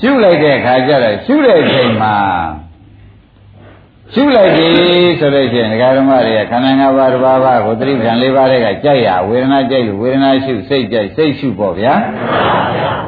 [0.00, 2.14] ရှုလိုက်တဲ့ခါကျတော့ရှုတဲ့အချိန်မှာ
[4.12, 4.68] ရှုလိုက်ပြီ
[5.18, 11.94] ဆိုလို့ရှိရင်ဒကာဓမ္မတွေကခန္ဓာ၅ပါးတစ်ပါးပါးကိုသတိဉာဏ်၄ပါးတွေကကြိုက်ရဝေဒနာကြိုက်လို့ဝေဒနာရှုစိတ်ကြိုက်စိတ်ရှုပေါ့ဗျာ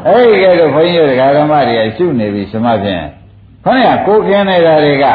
[0.07, 3.05] အဲ့ဒီကဲတော့ဘုန်းကြီးတို့ဒကာဓမ္မတွေကရှုနေပြီဆိုမှဖြင့်
[3.65, 5.07] ခေါင်းကကိုခင်းနေတာတွေက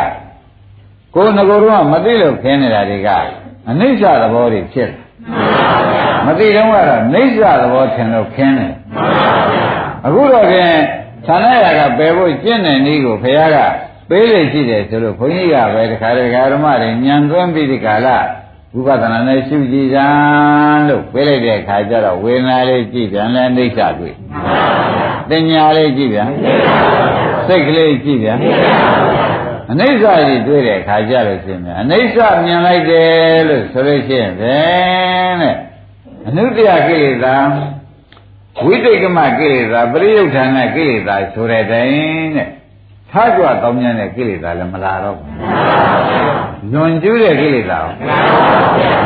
[1.16, 3.10] ကိုငကိုတော့မသိလို့ခင်းနေတာတွေက
[3.70, 4.98] အနိစ္စသဘောတွေဖြစ်တယ်
[6.26, 8.74] မသိတော့ကတော့နိစ္စသဘောထင်လို့ခင်းတယ်
[10.06, 10.76] အခုတော့ဖြင့်
[11.26, 13.58] ဌာနရာကပယ်ဖို့ကျင့်တဲ့နည်းကိုဘုရားက
[14.10, 18.08] ပေးလေရှိတယ်ဆိုလို့ဘုန်းကြီးကပဲတခါတခါဓမ္မတွေညံသွင်းပြီးဒီကာလ
[18.74, 20.00] ဝိပဿနာနဲ့ရှုကြည့်ကြ
[20.88, 24.16] လို့ပေးလိုက်တဲ့အခါကျတော့ဝေဒနာလေးကြည့်ပြန်လဲအိဋ္ဌတွေ့
[25.30, 26.30] တင်ညာလေးကြည့်ပြန်
[27.48, 28.38] စိတ်ကလေးကြည့်ပြန်
[29.72, 34.56] အနိစ္စကြီးတွေ့တဲ့အခါကျလို့ရှိရင်အနိစ္စမြင်လိုက်တယ်လို့ဆိုလို့ရှိရင်ပဲ
[35.42, 35.56] တဲ့
[36.28, 37.36] အနုတ္တယကိလေသာ
[38.66, 42.50] ဝိတိတ်ကမကိလေသာပရိယုဌာဏကိလေသာဆိုတဲ့တိုင်တဲ့
[43.14, 45.30] ထားကြွတောင်းမြတဲ့ကိလေသာလည်းမလာတော့ဘူး။
[46.72, 47.80] လွန်ကျူးတဲ့ကိလေသာ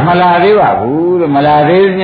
[0.07, 2.03] မလာသေးပါဘူးတဲ့မလာသေးည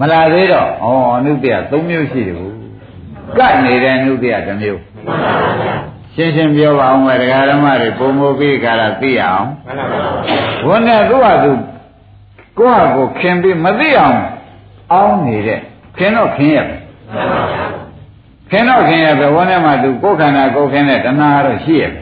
[0.00, 2.52] မလာသေးတော့ဩအနုတ္တယ၃မျိုးရှိတယ်ဘူး။
[3.36, 4.80] ကတ်နေတဲ့အနုတ္တယတစ်မျိုး။
[6.14, 9.46] ရှင်းရှင်းပြောပါအောင်မယ်ဒကာဓမ္မတွေပုံမပြီးကြတာသိအောင်။
[10.66, 11.52] ဘုန်းနဲ့သူ့ဟာသူ
[12.58, 14.18] ကိုယ့်ဟာကိုခင်ပြီးမသိအောင်
[14.92, 15.60] အောင်းနေတဲ့
[15.96, 16.68] ခင်တော့ခင်ရဲ့
[18.50, 21.92] ခင်တော့ခင်ရဲ့ဘဝနဲ့မှသူကိုယ်ခန္ဓာကိုယ်ခင်တဲ့တဏှာတော့ရှိရဲ့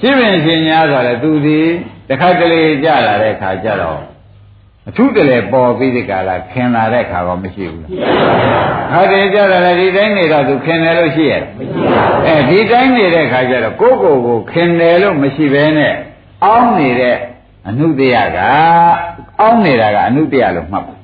[0.00, 1.60] ရှိပင်ရှင်ညာဆိုတော့သူဒီ
[2.08, 4.00] တခါတလေကြလာတဲ့ခါကျတော့
[4.88, 7.90] အထုတလေပေါ်ပြီးဒီကလာခင်လာတဲ့ခါတော့မရှိဘူးလား
[8.92, 11.42] ခါတည်းကြလာတယ်ဒီတိုင်းနေတော့သူခင်တယ်လို့ရှိရဲ့
[12.26, 15.94] အဲဒီတိုင်းနေတဲ့ခါကျတော့ကိုယ့်ကိုယ်ကိုခင်တယ်လို့မရှိဘဲနဲ့
[16.44, 17.16] အောင်းနေတဲ့
[17.68, 18.38] အနုတ္တယက
[19.40, 20.94] အောင်းနေတာကအနုတ္တယလို့မှတ်ပါ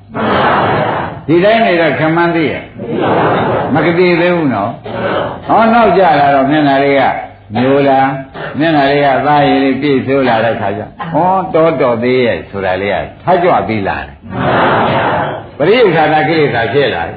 [1.27, 2.63] ဒီတိုင်းနေတော့ခမန်းသေးရဲ့
[3.73, 4.71] မကတိသေးဘူးနော်
[5.47, 7.01] ဟောနောက်ကြလာတော့မျက်နှာလေးက
[7.55, 8.09] မျိုးလား
[8.59, 10.81] မျက်နှာလေးကသားရည်လေးပြည့်ဆိုးလာတဲ့ခါကျ
[11.13, 14.09] ဟောတော်တော်သေးရဲ့ဆိုတာလေးကထားကြွပြီးလာတယ်
[15.57, 17.15] ပရိယုဌာဏကိလေသာဖြစ်လာတယ်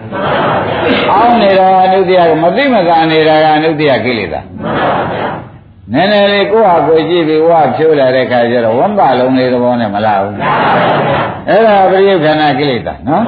[1.12, 4.40] အောင်းနေတာအနုတ္တိယမသိမသာနေတာကအနုတ္တိယကိလေသာ
[5.92, 10.34] နည်းနည်းလေးကိုယ့်ဟာကိုယ်ကြည့်ပြီးဝါဖြိုးလာတဲ့ခါကျတော့ဝမ်းပါလုံးလေးသဘောနဲ့မလာဘူး
[11.48, 13.24] အဲ့ဒါပရိယုဌာဏကိလေသာနော်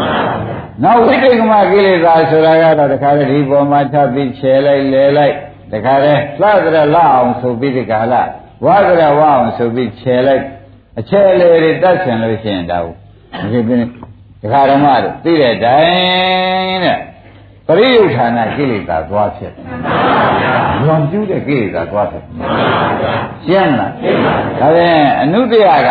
[0.83, 5.35] နောက်ဝိတိတ်ကမကိလေသာဆိုတာကတော့တခါလေဒီပေါ်မှာထပ်ပြီးခြေလိုက်လဲလိုက်
[5.73, 8.23] တခါလေလှကြရလှအောင်ဆိုပြီးဒီကလာ
[8.65, 10.45] ဝါကြရဝအောင်ဆိုပြီးခြေလိုက်
[10.99, 12.89] အခြေလေတွေတတ်ချင်လို့ရှိရင်တော့
[13.53, 13.81] ဒီပြင်း
[14.43, 16.99] ဒကာဓမ္မတို့သိတဲ့တိုင်တဲ့
[17.71, 19.53] ပရိယုဌာဏကိလေသာသွားဖြစ်။
[20.85, 22.23] လွန်ကျူးတဲ့ကိလေသာသွားဖြစ်။
[23.47, 23.91] ရှင်းလား။
[24.61, 25.91] ဒါပြန်အနုတ္တယက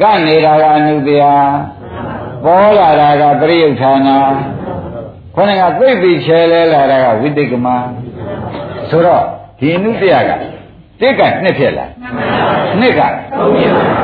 [0.00, 1.22] ကနေတာကအနုတ္တယ
[2.44, 4.08] ပေါ်လာတာကပရိယုဌာဏ
[5.34, 7.66] ခေါင်းကသိပြီးချဲလဲလာတာကဝိတိတ်ကမ
[8.90, 9.22] ဆိုတော့
[9.58, 10.30] ဒီအနုတ္တယက
[11.00, 11.86] တိတ်ကနှစ်ဖြစ်လာ
[12.80, 13.00] နှစ်က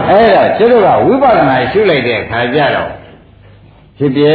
[0.08, 2.90] အဲ့ဒါကျတို့ကဝိပဿနာရှုလိုက်တဲ့အခါကျတော့
[4.02, 4.26] ဖြစ်ပြ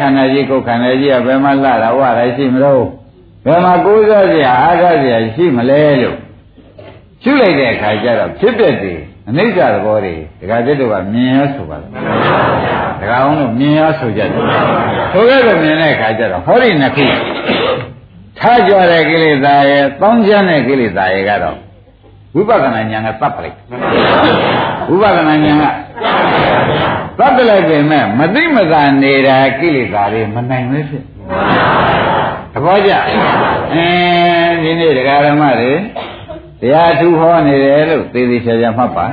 [0.00, 2.84] ခန္ဓာကြီးကိုယ်ခန္ဓာကြီးကဘယ်မှာလာတာဝရရှိမလို့
[3.44, 6.16] ဘယ်မှာကိုးစားစရာအားထားစရာရှိမလဲလို့
[7.22, 11.90] ရှုလိုက်တဲ့အခါကျတော့ဖြစ်ပြတယ်အနိစ္စသဘောတွေဒကာတက်တို့ကမြင်ရဆိုပါလား
[13.00, 14.40] ဒကာအောင်တို့မြင်ရဆိုကြတယ်
[15.12, 17.06] ဆိုကြတော့မြင်တဲ့အခါကျတော့ဟောဒီနှစ်ခု
[18.38, 21.56] ထားကြတဲ့ကိလေသာရဲ့တောင်းကျမ်းတဲ့ကိလေသာရဲ့ကတော့
[22.34, 23.56] ဝိပဿနာဉာဏ်ကသတ်ပလိုက်
[24.90, 25.81] ဝိပဿနာဉာဏ်က
[27.18, 31.02] သတ်ပလိုက်ပေမဲ့မသိမသာနေတာကိလေသာတွေမနိုင်ပဲဖြစ်
[32.52, 32.92] သဘောကျ
[33.74, 33.86] အဲ
[34.62, 35.72] ဒီနေ့တရားဓမ္မတွေ
[36.60, 39.04] တရားထူဟောနေတယ်လို့သေသေးချာချာမှတ်ပါ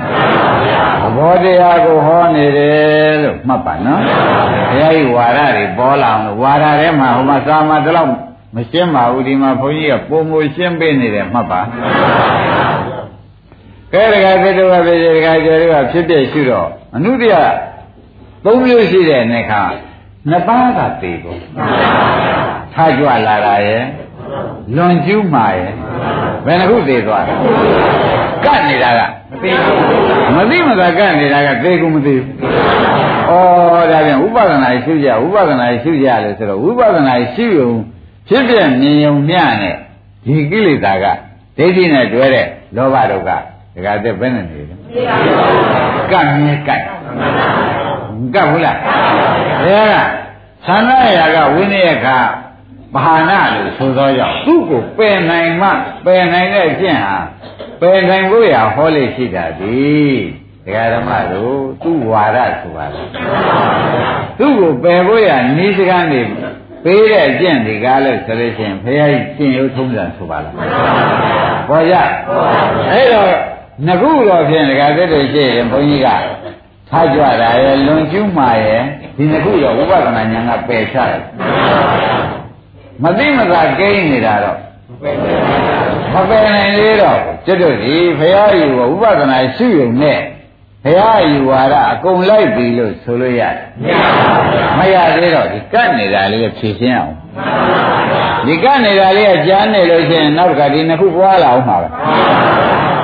[1.02, 4.02] သဘောတရားကိုဟောနေတယ်လို့မှတ်ပါနော်
[4.70, 8.10] ဘုရားကြီးဝါဒတွေပေါ်လာအောင်လို့ဝါဒထဲမှာဟိုမှာသာမတလောက်
[8.56, 11.62] မရှင်းပါဘူးဒီမှာဘုန်းကြီးကပုံမရှင်းပေးနေတယ်မှတ်ပါ
[13.94, 17.36] ကဲတကယ်သတ္တဝါပြည်တကယ်ကျော်တွေကဖြစ်ဖြစ်ရှိတော့အနုတ္တရ
[18.46, 19.62] သုံးမျိုးရှိတဲ့နေခါ
[20.30, 21.42] နှစ်ပါးကသေကုန်
[22.74, 23.84] ထားကြွလာတာရဲ့
[24.76, 25.74] လွန်ကျူးမှာရဲ့
[26.46, 27.34] ဘယ်နှခုသေသွားလဲ
[28.46, 29.02] ကတ်နေတာက
[30.36, 32.28] မသိမသာကတ်နေတာကသေကုန်မသိဘူး
[33.30, 33.32] ဩ
[33.92, 37.70] ဒါပြန်ဥပဒနာရှိကြဥပဒနာရှိကြလေဆိုတော့ဥပဒနာရှိုံ
[38.28, 39.76] ဖြစ်ပြမြင်ုံမျှနဲ့
[40.26, 41.06] ဒီကိလေသာက
[41.58, 43.30] ဒိဋ္ဌိနဲ့တွဲတဲ့လောဘဒုက္ခ
[43.76, 44.76] ဒါကတည်းဘယ်နဲ့နေလဲ
[46.12, 46.82] ကတ်မြဲကတ်
[48.36, 48.78] ကတ်ဘူးလား
[49.66, 49.96] ဘယ်က
[50.66, 52.18] သန္နရာကဝိနည်းခါ
[52.96, 55.70] ဘာနာလို့ဆိုသောကြောင့်သူ့ကိုပယ်နိုင်မှ
[56.06, 57.18] ပယ်နိုင်တဲ့အကျင့်ဟာ
[57.82, 59.80] ပယ်နိုင်ဖို့ရဟောလေရှိတာဒီ
[60.66, 63.08] ဒကာဓမ္မတို့သူ့ဝါဒဆိုပါလား
[64.40, 65.30] သူ့ကိုပယ်ဖို့ရ
[65.66, 66.22] ဤစကားနေ
[66.84, 70.54] ပေးတဲ့အကျင့်ဒီကားလို့ဆိုလို့ရှိရင်ဘုရားကြီးကျင့်ရုပ်ထုံးစံဆိုပါလား
[71.70, 71.96] ပေါ်ကြ
[72.92, 73.30] အဲ့တော့
[73.88, 76.08] ငခုတော့ဖြင့်ဒကာသက်တွေရှိရင်ဘုန်းကြီးက
[76.90, 78.82] ထားကြတာရဲ့လွန်ကျူးမှာရဲ့
[79.18, 81.22] ဒီငခုရောဝိပဿနာဉာဏ်ကပယ်ချတယ်
[83.04, 84.58] မသိမသာကိန်းနေတာတော့
[86.14, 90.20] မပယ်နိုင်သေးတော့ကျွတ်တို့ဒီဘုရားယူဝဥပဒနာရှိုံနဲ့
[90.84, 93.66] ဘုရားယူဝါဒအကုန်လိုက်ပြီလို့ဆိုလို့ရတယ်
[94.78, 97.14] မရသေးတော့ဒီကတ်နေတာလေးဖြည့်ရှင်းအောင်
[98.48, 101.88] ဒီကတ်နေတာလေးကကြားနေလို့ရှိရင်နောက်ကဒီနှစ်ခုပွားလာအောင်ပါပဲ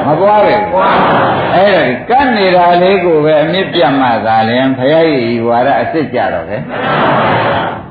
[0.06, 6.58] မပွားပဲအဲ့ဒါကတ်နေတာလေးကိုပဲအမြင့်ပြတ်မှသာလင်ဘုရားယူဝါဒအစ်စ်ကြတော့ပဲ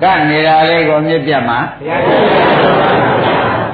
[0.02, 1.58] ကနေတာလေးကိုမြစ်ပြတ်မှာ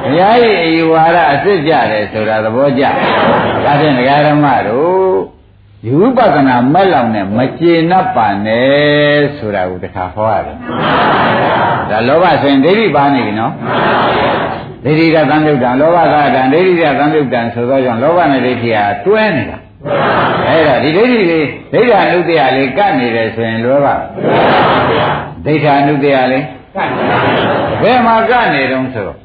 [0.02, 2.84] ဘုရားရဲ့အယူဝါဒအစ်စ်ကြတယ်ဆိုတာသဘောကျ
[3.64, 5.40] ဒါဖြင့်ဒကာရမတို့
[5.84, 10.56] ဒီဝိပဿနာမက်လောင်နဲ့မကျေနပ်ပါနဲ့ဆိုတာကိုတခါဟောရတယ်
[11.90, 13.52] ဒါလောဘဆိုရင်ဒိဋ္ဌိပါနေပြီနော်
[14.84, 19.58] ဒိဋ္ဌိကသံယုတ်တံလောဘကတံဒိဋ္ဌိကသံယုတ်တံဆိုတော့ကြောင့်လောဘနဲ့ဒိဋ္ဌိဟာတွဲနေတာ
[20.48, 23.86] အဲ့ဒါဒီဒိဋ္ဌိလေးဒိဋ္ဌာနုတ္တယလေးကပ်နေတယ်ဆိုရင်လောဘ
[25.44, 26.44] ဒိဋ္ဌာနုတ္တယလေး
[27.82, 29.18] ဘယ်မှာကနေတုံးဆိုတော့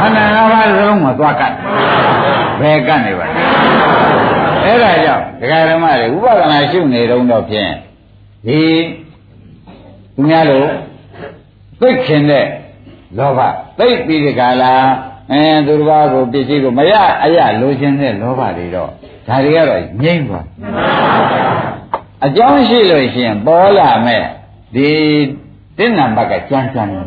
[0.00, 1.54] ခန္ဓာ၅ပါးစလုံးမှာသွားကတ်
[2.60, 3.32] ဘယ်ကတ်နေပါလဲ
[4.64, 7.72] အဲ့ဒါကြောင့်ဒကာဓမ္မတွေဥပဒနာရှုနေတုံးတော့ဖြင့်
[8.46, 8.60] ဒီ
[10.14, 10.68] သူများတို့
[11.80, 12.46] သိခင်တဲ့
[13.18, 13.40] လောဘ
[13.78, 14.72] သိပြီးဒီကလာ
[15.32, 16.92] အဲသူတစ်ပါးကိုပစ္စည်းကိုမရ
[17.24, 18.90] အရလိုချင်တဲ့လောဘတွေတော့
[19.26, 20.44] ဒါတွေကတော့ငြိမ့်သွား
[22.26, 24.24] အကြောင်းရှိလို့ရှိရင်ပေါ်လာမဲ့
[24.74, 24.88] ဒီ
[25.78, 27.00] တင်းနံပါတ်ကကြမ်းကြမ်းနေ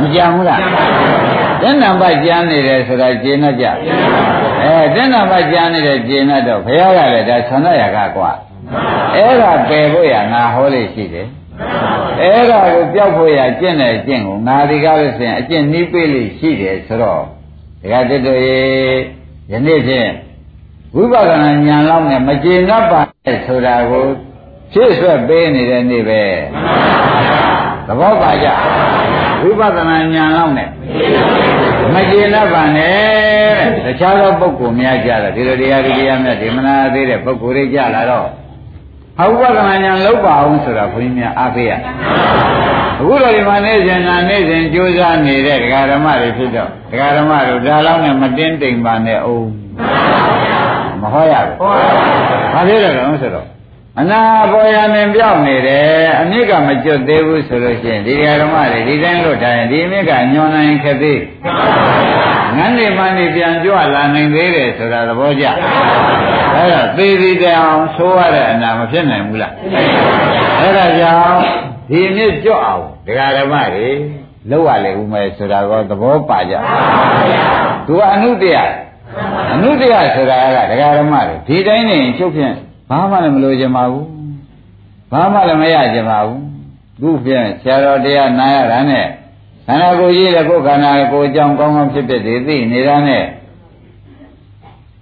[0.00, 0.60] မကြမ်းဘူးလား
[1.62, 3.66] တင်းနံပါတ်ကြမ်းနေတယ်ဆိုတာကျင်းတော့ကြ
[4.62, 8.30] အဲတင်းနံပါတ်ကြမ်းနေတယ်ကျင်းတော့ဘုရားကလည်းဒါဆန္ဒရကကွာ
[9.14, 11.28] အဲ့ဒါပယ်ဖို့ရငါဟောလေးရှိတယ်
[12.20, 17.22] အဲ့ဒါကိုပြောက်ဖို့ရကျင့်တဲ့အကျင့်ကိုငါဒီကားလို့ဆိုရင်အကျင့်နှီးပေးလို့ရှိတယ်ဆိုတော့
[17.82, 18.60] ဒကာတတို့ရေ
[19.50, 20.10] ယနေ့ဖြင့်
[20.94, 24.06] ဝိပဿနာဉာဏ်လောက်နဲ့မကျေနပ်ပါနဲ့ဆိုတာကို
[24.72, 26.22] ဖြည့်ဆွက်ပေးနေတဲ့နေ့ပဲ
[27.86, 28.48] သဘောပါကြ
[29.42, 30.68] ဝိပဿနာဉာဏ်လောက်နဲ့
[31.94, 32.92] မကျေနပ်ပါနဲ့
[33.84, 38.28] တဲ့တခြားသောပုဂ္ဂိုလ်များကြတော့ဒီလိုတရားဒီတရားများဒီမနာသေးတဲ့ပုဂ္ဂိုလ်တွေကြလာတော့
[39.20, 41.76] အဝိပဿနာဉာဏ်လောက်ပါအောင်ဆိုတာဘုန်းကြီးများအားပေးရအ
[42.98, 49.48] ခုတော့ဒီမှာနေစဉ်နာနေစဉ်ကြိုးစားနေတဲ့ဒကာဓမ္မတွေဖြစ်တော့ဒကာဓမ္မတို့ဒါလောက်နဲ့မတင်းတိမ်ပါနဲ့အောင်
[51.00, 51.56] မဟောရဘူး
[52.54, 53.46] ဘာဖြစ်လဲတော့ဆိုတော့
[54.00, 54.20] အနာ
[54.52, 61.20] ပေါ်ရမင်ပြောင်းနေတယ်အမြစ်ကမကျွတ်သေးဘူးဆိုလို့ရှိရင်ဒီဓမ္မတွေဒီတိုင်းလို့ထားရင်ဒီအမြစ်ကညွန်နိုင်ခက်သေး
[62.56, 65.46] ငန်းနေမှနေပြန်ကြွလာနိုင်သေးတယ်ဆိုတာသဘောကျ
[66.54, 69.52] အဲ့တော့သေသေးတအောင်ဆိုးရတဲ့အနာမဖြစ်နိုင်ဘူးလား
[70.60, 71.40] အဲ့ဒါကြောင့်
[71.88, 73.88] ဒီအမြစ်ကြွအောင်ဒကာဓမ္မတွေ
[74.50, 76.54] လောက်ရလေဦးမယ်ဆိုတာကသဘောပါကြ
[77.86, 78.56] သူကအနုတ္တယ
[79.52, 82.54] အနုတ္တယဆိုတာကဒကာဓမ္မတွေဒီတိုင်းနေချုပ်ဖြင့်
[82.90, 84.06] ဘာမှလည်းမလိုချင်ပါဘူး
[85.12, 86.42] ဘာမှလည်းမရချင်ပါဘူး
[87.00, 89.06] သူ့ပြန်ဆရာတော်တရားနာရတာနဲ့
[89.66, 93.24] ခန္ဓာကိုယ်ကြီးလည်းကိုယ်ခန္ဓာကိုယ်အကြောင်းကောင်းကောင်းဖြစ်ဖြစ်သိနေတာနဲ့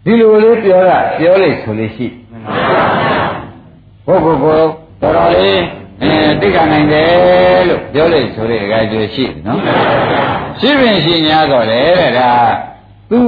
[0.04, 2.06] ဒီလိုလေးပြောတာပြောလိုက်ဆိုလို့ရှိ
[4.06, 4.70] ပုဂ္ဂိုလ်ကိုတော်
[5.02, 5.60] တော်လေး
[6.02, 9.60] အဲသိက္ခာနိုင်တယ်လို့ပြောလိုက်ဆိုတဲ့အခါကျရှိနော်
[10.60, 12.30] ရှိပင်ရှိ냐တော့လေတဲ့ဒါ
[13.10, 13.18] သူ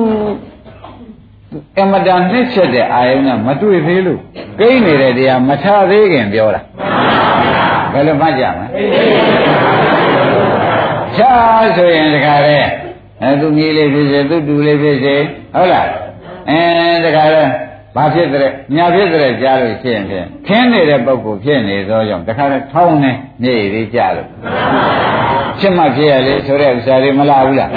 [1.78, 4.20] အမတန်နှိမ့်ချက်တဲ့အာယုံနဲ့မတွေ့သေးလို့
[4.58, 6.60] ကိန်းနေတဲ့တရားမထသေးခင်ပြောတာ
[7.92, 10.01] ဘယ်လိုမှကြမလဲ
[11.16, 11.32] ချာ
[11.76, 12.56] ဆိုရင်တခါလေ
[13.22, 15.14] အဲသူကြီးလေးဖြစ်စေသူတူလေးဖြစ်စေ
[15.54, 15.86] ဟုတ်လား
[16.50, 16.60] အဲ
[17.04, 17.42] တခါလေ
[17.96, 24.28] ဘာဖြစ်တဲ့ညာဖြစ်တဲ့ကြားလို့ရှိရင်ဖြင့်ခင်းနေတဲ့ပုံကိုဖြစ်နေသောကြောင့်တခါလေထောင်းနေနေသေးကြလို့
[25.58, 27.70] ဖြစ်မှဖြစ်ရလေဆိုတဲ့ဥစ္စာတွေမလာဘူးလား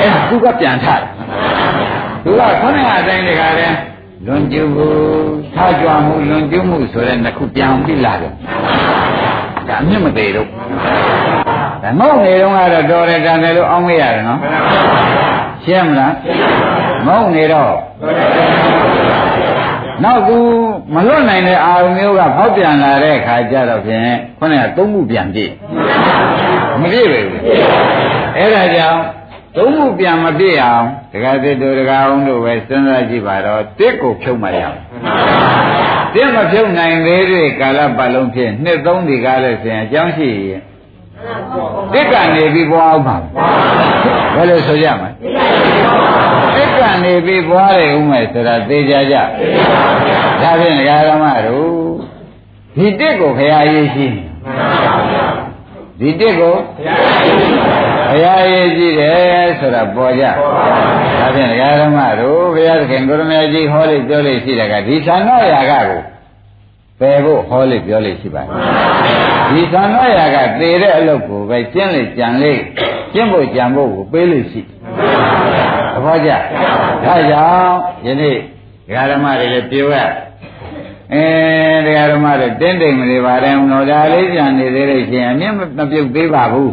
[0.00, 1.00] အဲသူကပြန်ထတယ်
[2.24, 3.66] သူကခொနည်းအတိုင်းတခါလေ
[4.26, 4.88] လွန်ကျူးမှု
[5.54, 8.32] ထားကြွမှုလွန်ကျူးမှုဆိုတဲ့နှစ်ခုပြန်ပြီးလာတယ်
[9.68, 10.48] ဒါအမြင့်မသေးတော့
[11.82, 14.40] ဒါငေါ့နေတော့ကတော့တော်တယ်တန်တယ်လို့အောင်းမရတယ်နော်
[15.64, 16.14] ရှင်းမလား
[17.06, 17.74] ငေါ့နေတော့
[20.04, 20.38] နောက်သူ
[20.94, 24.02] မလွတ်နိုင်တဲ့အာရုံမျိုးကဖောက်ပြန်လာတဲ့ခါကျတော့ဖြင့်
[24.38, 25.52] ခုနကသုံးခုပြန်ပြည့်
[26.80, 27.42] မပြည့်ပဲဘူး
[28.36, 29.00] အဲ့ဒါကြောင့်
[29.56, 34.78] သုံးခုပြန်မပြည့်အောင်ဒကာသစ်တို့ဒကာအောင်တို့ပဲစဉ်းစားကြည့်ပါတော့တစ်ကိုဖြုတ်မှရအောင်
[36.14, 40.62] တစ်မဖြုတ်နိုင်သေးတဲ့ကာလပတ်လုံးဖြင့်နှစ်သုံးဒီကားလို့ဆိုရင်အကြောင်းရှိရင်
[41.94, 43.16] တစ်ကနေပြီးပွားအောင်ပါ
[44.34, 45.08] ဘယ်လိုဆိုရမလဲ
[46.54, 49.16] တစ်ကနေပြီးပွားတယ်ဦးမယ်ဆိုတာသိကြကြ
[50.42, 51.72] ဒါဖြင့်ဒကာရမတို့
[52.76, 54.06] ဒီတစ်ကိုခရာရေးရှိ
[56.00, 56.56] ဒီတစ်ကို
[58.08, 66.00] ဘုရားရေးကြည့်တယ်ဆိုတာပေါ်ကြဒါဖြင့်ဒကာရမတို့ဘုရားသခင်ကိုရမကြီးဟောလိပြောလိရှိတယ်ကဒီသံဃာရာဂကို
[67.02, 68.50] ပယ်ဖို့ဟောလိပြောလိရှိပါတယ်
[69.52, 72.52] ဒီသံဃာရာဂသေတဲ့အလုပ်ကိုပဲကျင့်လေကြံလေ
[73.12, 74.66] ကျင့်ဖို့ကြံဖို့ကိုပေးလို့ရှိသ
[76.04, 76.30] ဘောကျ
[77.04, 78.36] ဒါကြောင့်ယနေ့
[78.86, 79.96] ဒကာရမတွေလည်းပြောရ
[81.12, 81.24] အဲ
[81.86, 86.72] တရားဓမ္မတွေတင်းတိမ်မနေပါနဲ့ဦးတော်ဒါလေးကြံနေသေးလို့ရှိရင်အမြင့်မပြုတ်သေးပါဘူး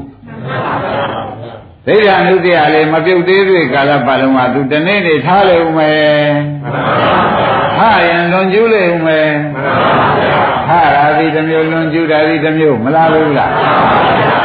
[1.86, 6.00] ဒိဋ္ဌာနုတ္တိယလေးမပြုတ်သေးသေးကာလပတ်လုံးမှာသူတနေ့နေထားလေဦးမယ်
[7.78, 9.30] ဟာရင်လွန်ကျူးလေဦးမယ်
[10.70, 13.52] ဟာရာဒီတစ်မျိုးလွန်ကျူးတာဒီတစ်မျိုးမလားဘူးလား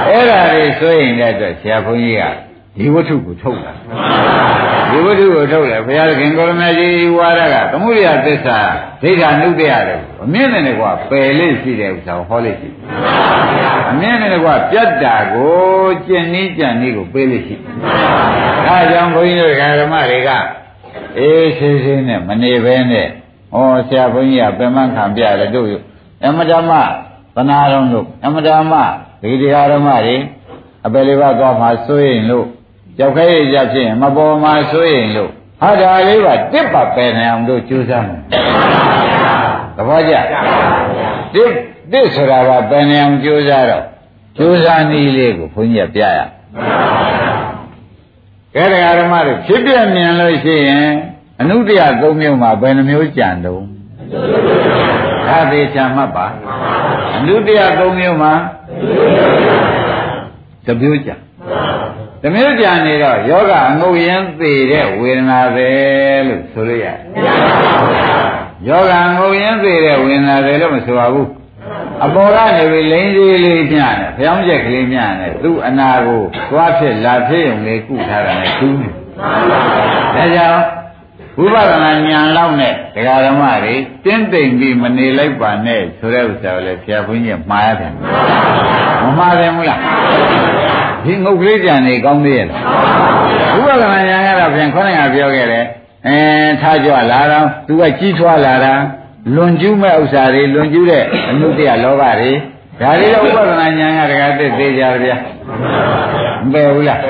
[0.09, 2.25] အဲ့ဒါလေးဆိုရင်တဲ့အတွက်ဆရာဘုန်းကြီးက
[2.79, 3.73] ဒီဝတ္ထုကိုထုတ်တာ
[4.91, 8.59] ဒီဝတ္ထုကိုထုတ်တယ်ဘုရားခင်ကိုရမကြီးဝါရကသမှုရိယသစ္စာ
[9.03, 12.69] ဒိဋ္ဌာနုတ္တရတယ်အမြင့်နဲ့ကွာပယ်လေးရှိတဲ့ဥစ္စာကိုဟောလေးရှိ
[13.91, 17.57] အမြင့်နဲ့ကွာပြတ်တာကိုကျင့်နည်းကြံနည်းကိုပေးလေးရှိ
[18.67, 20.31] ဒါကြောင့်ဘုန်းကြီးတို့ဓမ္မတွေက
[21.19, 23.59] အေးဆေးဆေးနဲ့မနေဘဲနဲ့ဩ
[23.89, 25.69] ဆရာဘုန်းကြီးကပြမခံပြတယ်တို့
[26.27, 26.71] အမတမ
[27.35, 28.73] သနာတော်တို့အမတမ
[29.23, 30.17] ဒီတရားဓမ္မတွေ
[30.87, 32.47] အပယ်လေးပါးသွားမှစိုးရင်လို့
[32.99, 38.21] ကြောက်ခဲရကြဖြစ်ရင်မပေါ်မှာစိုးရင်လို့ဟာဒါလေးပါတစ်ပါပယ်နိုင်အောင်တို့ကြိုးစားမယ်
[39.77, 40.15] သဘောကျ
[41.35, 41.51] တစ်
[41.93, 43.85] တစ်ဆိုတာကပယ်နိုင်အောင်ကြိုးစားတော့
[44.37, 46.21] ကြိုးစားနည်းလေးကိုဘုန်းကြီးကပြရ
[48.55, 50.89] ကဲတရားဓမ္မတို့ဖြစ်ပြမြင်လို့ရှိရင်
[51.41, 53.65] အနုတ္တရ၃မျိုးမှာဘယ်နှမျိုးကြံတုံး
[55.29, 56.27] ဒါသေးချာမှတ်ပါ
[57.17, 58.33] အနုတ္တရ၃မျိုးမှာ
[60.67, 61.11] တမျိုးကြ
[62.23, 65.71] တမျိုးကြနေတော့ယောဂအငုတ်ရင်းသေးတဲ့ဝေဒနာပဲ
[66.27, 66.99] လို့ဆိုလို့ရတယ်
[68.69, 71.29] ယောဂအငုတ်ရင်းသေးတဲ့ဝေဒနာပဲလို့မဆိုပါဘူး
[72.05, 78.93] အပေါ်ကနေပြီးလိမ့်သေးလေးပြတယ်ဖျောင်းချက်ကလေးပြတယ်သူ့အနာကိုသွားဖြစ်လာဖြစ်ုံလေးကုထားတာနဲ့သူးတယ်
[80.17, 80.61] ဒါကြောင့်
[81.39, 87.93] ဝိပဿနာဉာဏ်လောက်နဲ့ဒကာဓမ္မတွေတင်းတိမ်ပြီးမနေလိုက်ပါနဲ့ဆိုတဲ့ဥစ္စာကိုလည်းဆရာဘုန်းကြီးမှားရတယ်
[89.03, 89.81] မမှားတယ်မလား
[91.05, 92.49] ဒီငုတ်ကလေးကြံနေကောင်းသေးရဲ့
[93.55, 95.65] ဝိပဿနာဉာဏ်ကတော့ပြန်ခေါင်းကပြောခဲ့တယ်
[96.07, 96.19] အဲ
[96.61, 98.75] ထားကြလာတော့သူကကြီးထွားလာတာ
[99.35, 102.33] လွန်ကျူးမဲ့ဥစ္စာတွေလွန်ကျူးတဲ့အနုတ္တရလောဘတွေ
[102.81, 105.17] ဒါတွေတော့ဥပဒနာဉာဏ်ကတကယ်သိသေးကြဗျာ
[106.45, 107.01] မပယ်ဘူးလား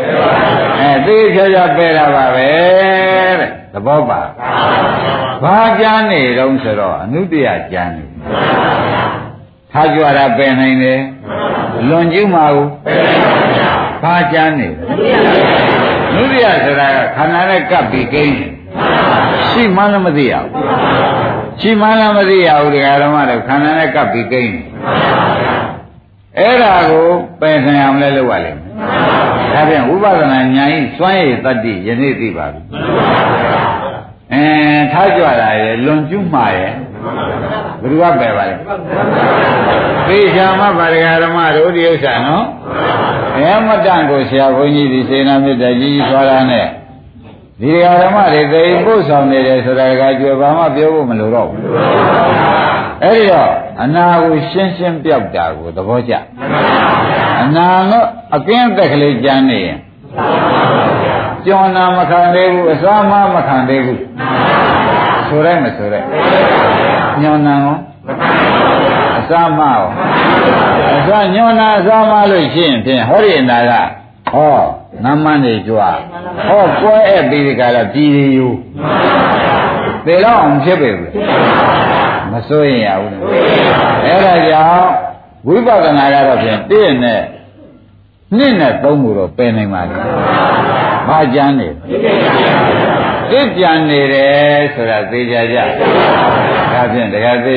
[0.81, 2.49] အဲသိချာချာပယ်တာပါပဲ
[3.41, 4.21] တဲ့ သဘောပါ
[5.43, 8.05] ဘာကြမ်းနေတော့ဆိုတော့အနုတ္တရကြမ်းနေ
[9.73, 11.01] ထားကြွတာပယ်နိုင်တယ်
[11.89, 12.67] လွန်ကျူးမှာကို
[14.03, 14.69] ဘာကြမ်းနေ
[16.15, 18.35] နုတ္တရဆိုတာကခန္ဓာနဲ့ကပ်ပြီးကိန်း
[19.49, 20.53] ရှိမှလည်းမသိရဘူး
[21.61, 24.57] ရှိမှလည်းမသိရဘူးတရားဓမ္မတွေခန္ဓာနဲ့ကပ်ပြီးကိန်း
[26.39, 27.07] အဲ့ဒါကို
[27.41, 28.73] ပယ်နိုင်အောင်လဲလုပ်ရလိမ့်မယ်
[29.55, 32.61] ဒါပြန်ဝိပဿနာဉာဏ်ဤစွမ်းရည်တတ္တိယနေ့သိပါပြီ
[34.35, 34.49] အဲ
[34.93, 36.73] ထားကြွတာရယ်လွန်ကျူးမှာရယ်
[37.81, 38.55] ဘယ်သူကပယ်ပါလဲ
[40.07, 42.45] သေချာမှဗာဒဂဓမ္မတို့ဒီဥစ္စာနော်
[43.37, 46.67] အဲမတန့်ကိုဆရာဘုန်းကြီးဒီစေနာမြတ်ကြီးကြီးဆွာတာနဲ့
[47.61, 47.73] ဒီ
[48.03, 51.61] ဓမ္မတွေသိပို့ဆောင်နေတယ်ဆိုတာကကြွယ်ဘာမှပြောဖို့မလိုတော့ဘူး
[53.03, 53.51] အဲ့ဒီတော့
[53.83, 56.15] အနာကိုရှင်းရှင်းပြောက်တာကိုသဘောကျ
[57.43, 58.07] အနာတော့
[58.37, 59.79] အကင်းအသက်ကလေးကြမ်းနေရင်
[61.47, 64.01] ကျော်နာမခံသေးဘူးအစွမ်းမမခံသေးဘူး
[65.29, 66.01] ဆိုရဲမဆိုရဲ
[67.23, 67.77] ညောနံရော
[69.19, 69.85] အစမရော
[70.99, 73.73] အစညောနာအစမလို့ရှိရင်ဖြင့်ဟောဒီအနာက
[74.33, 74.57] ဟော
[75.05, 75.99] ငမ်းမန်းနေကြွား
[76.49, 78.49] ဟောကွဲအဲ့ပြီးဒီကလာပြည်ရယူ
[80.07, 81.11] သေတော့အောင်ဖြစ်ပေဘူး
[82.33, 83.13] မစိုးရင်ရဘူး
[84.05, 84.91] အဲ့ဒါကြောင့်
[85.47, 87.21] ဝိပဿနာကတော့ဖြင့်တည့်နဲ့
[88.37, 89.97] နှစ်နဲ့သုံးခုတော့ပယ်နိုင်ပါလေ။
[91.09, 91.69] ဘာကြမ်းနေ
[93.31, 95.59] တစ်ကြံနေတယ်ဆိုတာသိကြကြ။
[96.73, 97.57] ဒါဖြင့်တရားသိ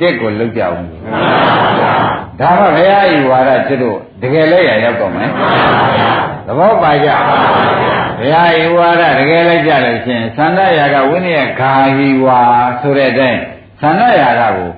[0.00, 0.76] တစ်ကိုလုတ်ကြအောင်။
[2.40, 5.30] ဒါမှဘုရားဤဝါဒကျွတ်တို့တကယ်လည်းရရောက်တော့မယ်။
[6.46, 7.08] သဘောပါကြ။
[8.18, 12.40] ဘုရားဤဝါဒတကယ်လည်းကြလို့ရှင်သန္တရာကဝိနည်းဂါဟီဝါ
[12.80, 13.40] ဆိုတဲ့အတိုင်း
[13.80, 14.70] သန္တရာကကို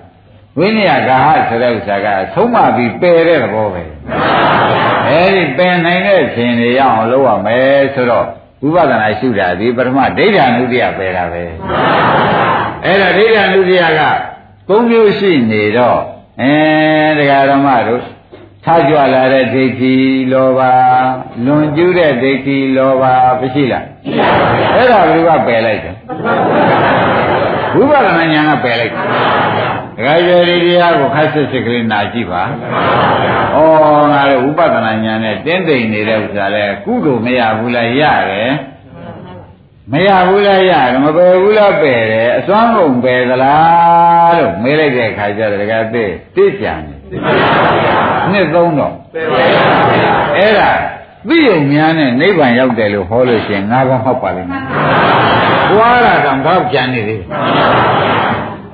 [0.58, 3.82] ဝိနည်းဂါဟဆိုတဲ့ဥစ္စာကသုံးမပြီးပယ်တဲ့သဘောပဲ
[5.08, 8.26] အဲဒီပယ်နိုင်တဲ့ခြင်းတွေရအောင်လုပ်ရမယ်ဆိုတော့
[8.62, 11.42] ဝိပဿနာရှုတာဒီပထမဒိဋ္ဌာနုတ္တိယပယ်တာပဲ
[12.84, 14.00] အဲ့ဒါဒိဋ္ဌာနုတ္တိယက
[14.68, 16.00] သုံးမျိုးရှိနေတော့
[16.42, 16.54] အဲ
[17.18, 18.02] တရားဓမ္မတို့
[18.64, 19.94] ထားကြွလာတဲ့ဒိဋ္ဌိ
[20.32, 20.60] လောဘ
[21.44, 23.04] လွန်ကျူးတဲ့ဒိဋ္ဌိလောဘ
[23.40, 25.94] မရှိလားရှိပါဘူးအဲ့ဒါဘယ်ကပယ်လိုက်တယ်
[27.76, 32.42] ဝိပဿနာဉာဏ်ကပယ်လိုက်တယ်ဒကာကျေရီတရားကိုခက်စစ်စစ်ကလေးနာကြည့်ပါ။
[33.56, 33.58] ဩ
[34.12, 38.50] ငါလည်းဥပဒနာဉာဏ်နဲ့တင်းသိမ့်နေတဲ့ဥစ္စာလဲကုသိုလ်မရဘူးလားရတယ်။
[39.92, 46.04] မရဘူးလားရတယ်မပယ်ဘူးလားပယ်တယ်အစွမ်းကုန်ပယ်သလားလို့မေးလိုက်တဲ့အခါကျတော့ဒကာသိ
[46.36, 46.98] တိကြံတယ်။
[48.32, 48.94] နှစ်သုံးတော့
[50.36, 50.70] အဲ့ဒါ
[51.28, 54.62] သိုံများနဲ့နိဗ္ဗာန်ရောက်တယ်လို့ဟောလို့ရှိရင်ငါးပါးဟောက်ပါလိမ့်မယ်။
[55.70, 57.22] ဘွားတာတော့တော့ကြံနေသေးတယ်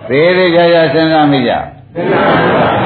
[0.08, 1.52] သေးသေးကြကြစဉ်းစားမိကြ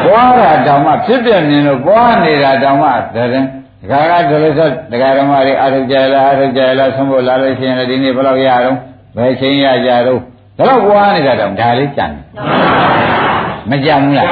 [0.05, 3.45] ပွားတာတောင်မှဖြစ်ပြနေလို့ပွားနေတာတောင်မှသတဲ့
[3.83, 8.79] ဒကာကဒလဆက်ဒကာဓမ္မတွေအာထုကြလားအာထုကြလားဆုံးဖို့လာလို့ရှိရင်ဒီနေ့ဘယ်လောက်ရအောင်
[9.17, 10.21] ဘယ်ချိန်ရကြတော့
[10.59, 12.07] ဒါတော့ပွားနေတာတောင်ဒါလေးကြံ
[13.71, 14.29] မကြံဘူးလား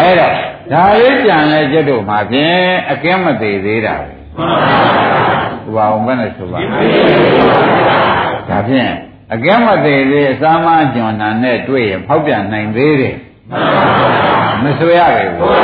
[0.00, 0.32] အဲ့တော့
[0.72, 2.56] ဒါလေးကြံလဲကျွတ်တို့မှာဖြင့်
[2.90, 4.08] အကင်းမသေးသေးတာပဲ
[5.64, 6.58] ဟိုအောင်ဘယ်နဲ့ဆိုပါ
[8.48, 8.90] ဒါဖြင့်
[9.34, 13.16] အကဲမသေးသေးအစာမကျွန်းနာနဲ့တွေ့ရင်ဖောက်ပြန်နိုင်သေးတယ်
[14.62, 15.54] မဆိုရပဲဘူး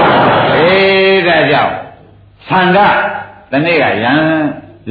[0.54, 1.74] အေးဒါကြောင့်
[2.48, 2.88] သန္တာ
[3.50, 4.20] တနေ့ကရန်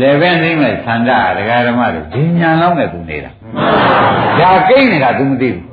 [0.02, 3.32] လေပဲသိမ့်လိုက်ဆန္ဒဒကာဓမ္မတွေဒီညာလောက်နဲ့သူနေတာ
[4.40, 5.64] ဒါကိန်းနေတာသူမသိဘူး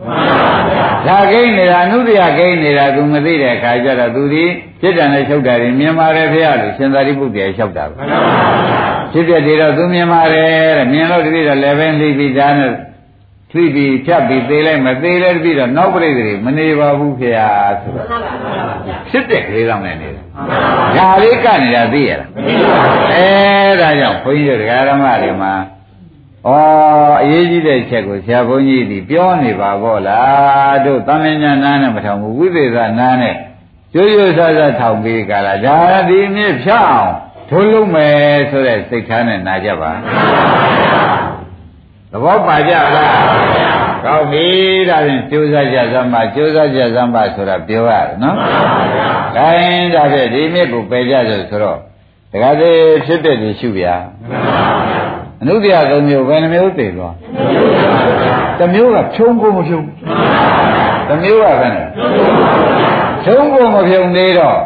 [1.06, 4.44] ဒါကိန်းနေတာအနုတ္တရာကိန်းနေတာသူမသိတဲ့အခါကျတော့သူဒီ
[4.80, 7.94] ဖြစ်တယ်နဲ့ချုပ်တာတွေမြင်ပါတယ်ဖေရလို့ရှင်သာရိပုတ္တရာလျှောက်တာပဲ
[9.12, 12.70] ဖြစ်ပြတယ်တော့သူမြင်ပါတယ်တဲ့မြင်လို့တတိတော့လေပဲသိပြီဒါနဲ့
[13.54, 17.50] သိပြီးဖြတ်ပြီးသေးလိုက်မသေးလဲပြီးတော့နောက်ပြိတ္တိမနေပါဘူးဖေဟာ
[17.80, 18.06] ဆိုတော့
[19.10, 20.22] ဖြစ်တဲ့ကလေးတော့နဲ့နေတယ်။
[20.96, 22.28] ဒါလေးကနေတာသိရလား။
[23.12, 23.28] အဲ
[23.80, 25.54] ဒါကြောင့်ဘုန်းကြီးတို့ဒကာရမတွေမှာ
[26.46, 26.50] ဩ
[27.22, 33.36] အရေးကြီးတဲ့ချက်ကိုဆရာဘုန်းကြီးဒီပြောနေပါဘောလားတို့သမဉ္ဇနာနဲ့မထောင်ဘူးဝိသေသနာနဲ့
[33.94, 35.78] ရိုးရိုးဆဆထောင်ပြီးကြလားဒါ
[36.08, 37.12] ဒီမြစ်ဖြတ်အောင်
[37.50, 39.90] ထိုးလုံးမယ်ဆိုတဲ့စိတ်ထားနဲ့နာကြပါ
[42.14, 43.10] သဘောပါကြလား
[44.04, 44.46] ကောင်းပြီ
[44.88, 48.36] ဒါဖြင့်ကြိုးစားကြစမ်းပါကြိုးစားကြစမ်းပါဆိုတာပြောရတယ်နော်
[49.36, 51.78] ဒါရင်ဒါဖြင့်ဒီမြစ်ကိုပယ်ကြဆိုဆိုတော့
[52.32, 53.94] တခါသေးဖြစ်တဲ့ဒီရှုဗျာ
[55.40, 57.14] အနုတ္တရသုံးမျိုးဘယ်နှမျိုးသိသွား
[58.58, 59.84] တစ်မျိုးကဖြုံးကုန်မဖြုံး
[61.08, 61.88] တစ်မျိုးကဘယ်နဲ့
[63.24, 64.58] ဖြုံးကုန်မဖြုံးသေးတော့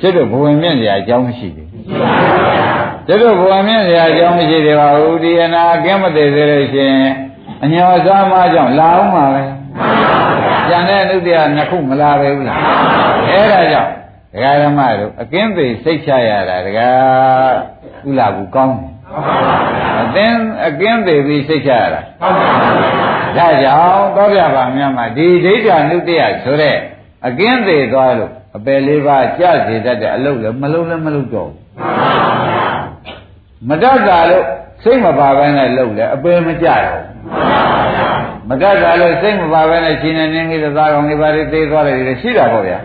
[0.00, 2.69] ကျတော့ဘဝင်မြင့်စရာအကြောင်းမရှိဘူးကျ
[3.22, 6.96] တော့ဘဝမြင့်စရာအကြောင်းမရှိသေးပါဘူးဒီအနာကင်းမသေးသေးလို့ရှင်
[7.62, 9.42] အညောစားမကြောင့်လာအောင်ပါပဲ
[10.68, 12.58] ကျန်တဲ့အနုတ္တရာနှစ်ခုမလာပဲဘူးလား
[13.28, 13.90] အဲ့ဒါကြောင့်
[14.32, 16.88] ဒကာဓမ္မတို့အကင်းသေးစိတ်ချရတာဒကာ
[18.08, 18.90] ဥလာဘူးကောင်းတယ်
[20.02, 20.34] အသင်
[20.66, 22.00] အကင်းသေးပြီးစိတ်ချရတာ
[23.36, 26.76] ဒါကြောင့်သောပြပါများမှာဒီဒိဋ္ဌာနုတ္တရာဆိုတဲ့
[27.26, 31.60] အကင်းသေးသွားလို့အပယ်လေးပါးကြစေတတ်တဲ့အလုပ်လည်းမလုပ်လည်းမလုပ်တော့ဘူး
[33.68, 34.44] မတတ်တာလို့
[34.82, 37.02] စိတ်မပါဘဲနဲ့လုပ်တယ်အပယ်မကြတော့
[38.48, 42.78] မတတ်တာလို့စိတ်မပါဘဲနဲ့ရှင်နေနေကြီးသားကောင်တွေပါတွေသေးသွားတယ်ရှိတာပေါ့ဗျာ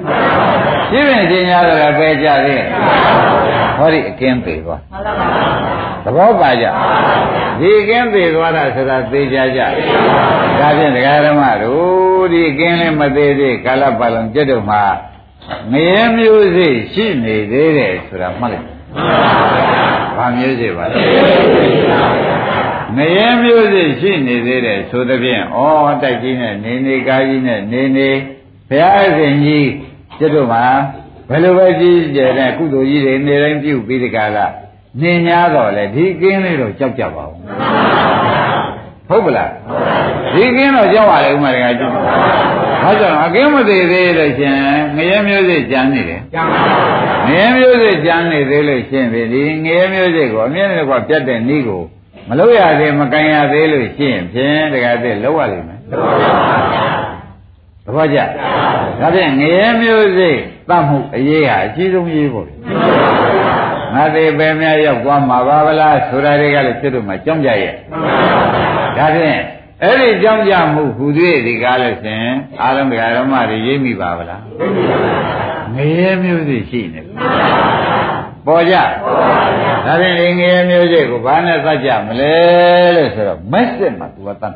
[0.90, 2.64] ရှိရင်ရှင်များတယ်ပဲကြသေး
[3.78, 4.82] ဟောဒီအကင်းသေးသွား
[6.04, 6.66] သဘောပါကြ
[7.60, 9.62] ဒီအကင်းသေးသွားတာဆိုတာသေချာကြ
[10.60, 14.78] ဒါဖြင့်ဒကာဓမ္မတို့ဒီအကင်းလေးမသေးသေးကာလပတ်လုံးကြက်တော့မှ
[15.72, 19.85] ငရဲမျိုးစိရှိနေသေးတယ်ဆိုတာမှတ်လိုက်
[20.18, 20.98] ဘာမျိုးစေပါလဲ
[22.96, 25.62] ငရဲမျိုးစေရှိနေသေးတယ်ဆိုသဖြင့်ဩ
[26.02, 28.10] တိုက်ကြီးနဲ့နေနေကားကြီးနဲ့နေနေ
[28.70, 29.70] ဘုရားရှင်ကြီး
[30.20, 30.66] ကျွတ်တို့မှာ
[31.30, 34.46] ဘယ်လိုပဲကြီးကျယ်တဲ့ကုသိုလ်ကြီးတွေနေတိုင်းပြုပြီးဒီကလာ
[35.02, 37.34] နေ냐တော့လေဒီကင်းလေးတော့ကြောက်ကြပါဦး
[39.08, 39.52] ဟုတ်ပလား
[40.36, 41.92] ဒီကင်းတော့ကြောက်ပါလေဥမာတကကြည့်
[42.84, 44.56] ဘာကြောင့်အကင်းမသေးသေးလို့ရှင်
[44.96, 46.22] ငရဲမျိုးစိကြမ်းနေတယ်
[47.28, 51.84] ငရဲမျိုးစိကြမ်းနေသေးလို့ရှင်ပြီဒီငရဲမျိုးစိကိုအမြဲတမ်းကပြတ်တဲ့ဤကို
[52.30, 55.80] မလို့ရသေးမကန်ရသေးလို့ရှိရင်ဖြင့်တကယ်တည်းလောက်ရလိမ့်မယ်
[57.86, 58.18] သဘောကျ
[59.00, 60.30] ဒါဖြင့်ငရဲမျိုးစိ
[60.70, 62.48] တတ်မှုအရေးဟာအကြီးဆုံးရေးပေါ့
[63.94, 67.74] ငါသေးပဲများရောက်သွားမှာပါဗလားဆိုတာတွေကလည်းစစ်တို့မှကြောင်းကြရဲ့
[68.98, 69.40] ဒါဖြင့်
[69.84, 72.26] အဲ့ဒီကြောင်းကြမှုဟူသေးဒီကားလို့ရှင်
[72.62, 74.42] အာလုံးတရားဓမ္မတွေရိပ်မိပါဗလား
[75.74, 77.02] ငရဲမျိုးစိရှိနေ
[78.46, 78.76] ပေါ်ကြ
[79.86, 82.36] ဒါဖြင့်ဒီငရဲမျိုးစိကိုဘာနဲ့သတ်ကြမလဲ
[82.96, 84.56] လို့ဆိုတော့မက်စစ်မှာ तू ကတတ်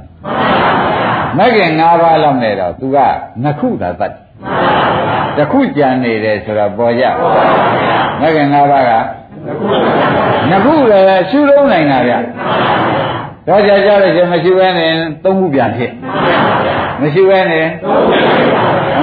[1.37, 2.97] မက်ကင်၅ပါးလောက်နဲ့တော့ तू က
[3.43, 4.13] နှစ်ခုသာတတ်
[5.37, 7.05] တခုကြံနေတယ်ဆိုတော့ပေါ်ကြ
[8.19, 8.91] မက်ကင်၅ပါးက
[10.49, 12.13] နှစ်ခုလည်းရှုလုံးနိုင်တာဗျ
[13.49, 14.91] တော့ကြာကြလို့ရှင်မရှိဘဲနဲ့
[15.23, 15.91] သုံးခုပြန်ဖြစ်
[17.01, 17.67] မရှိဘဲနဲ့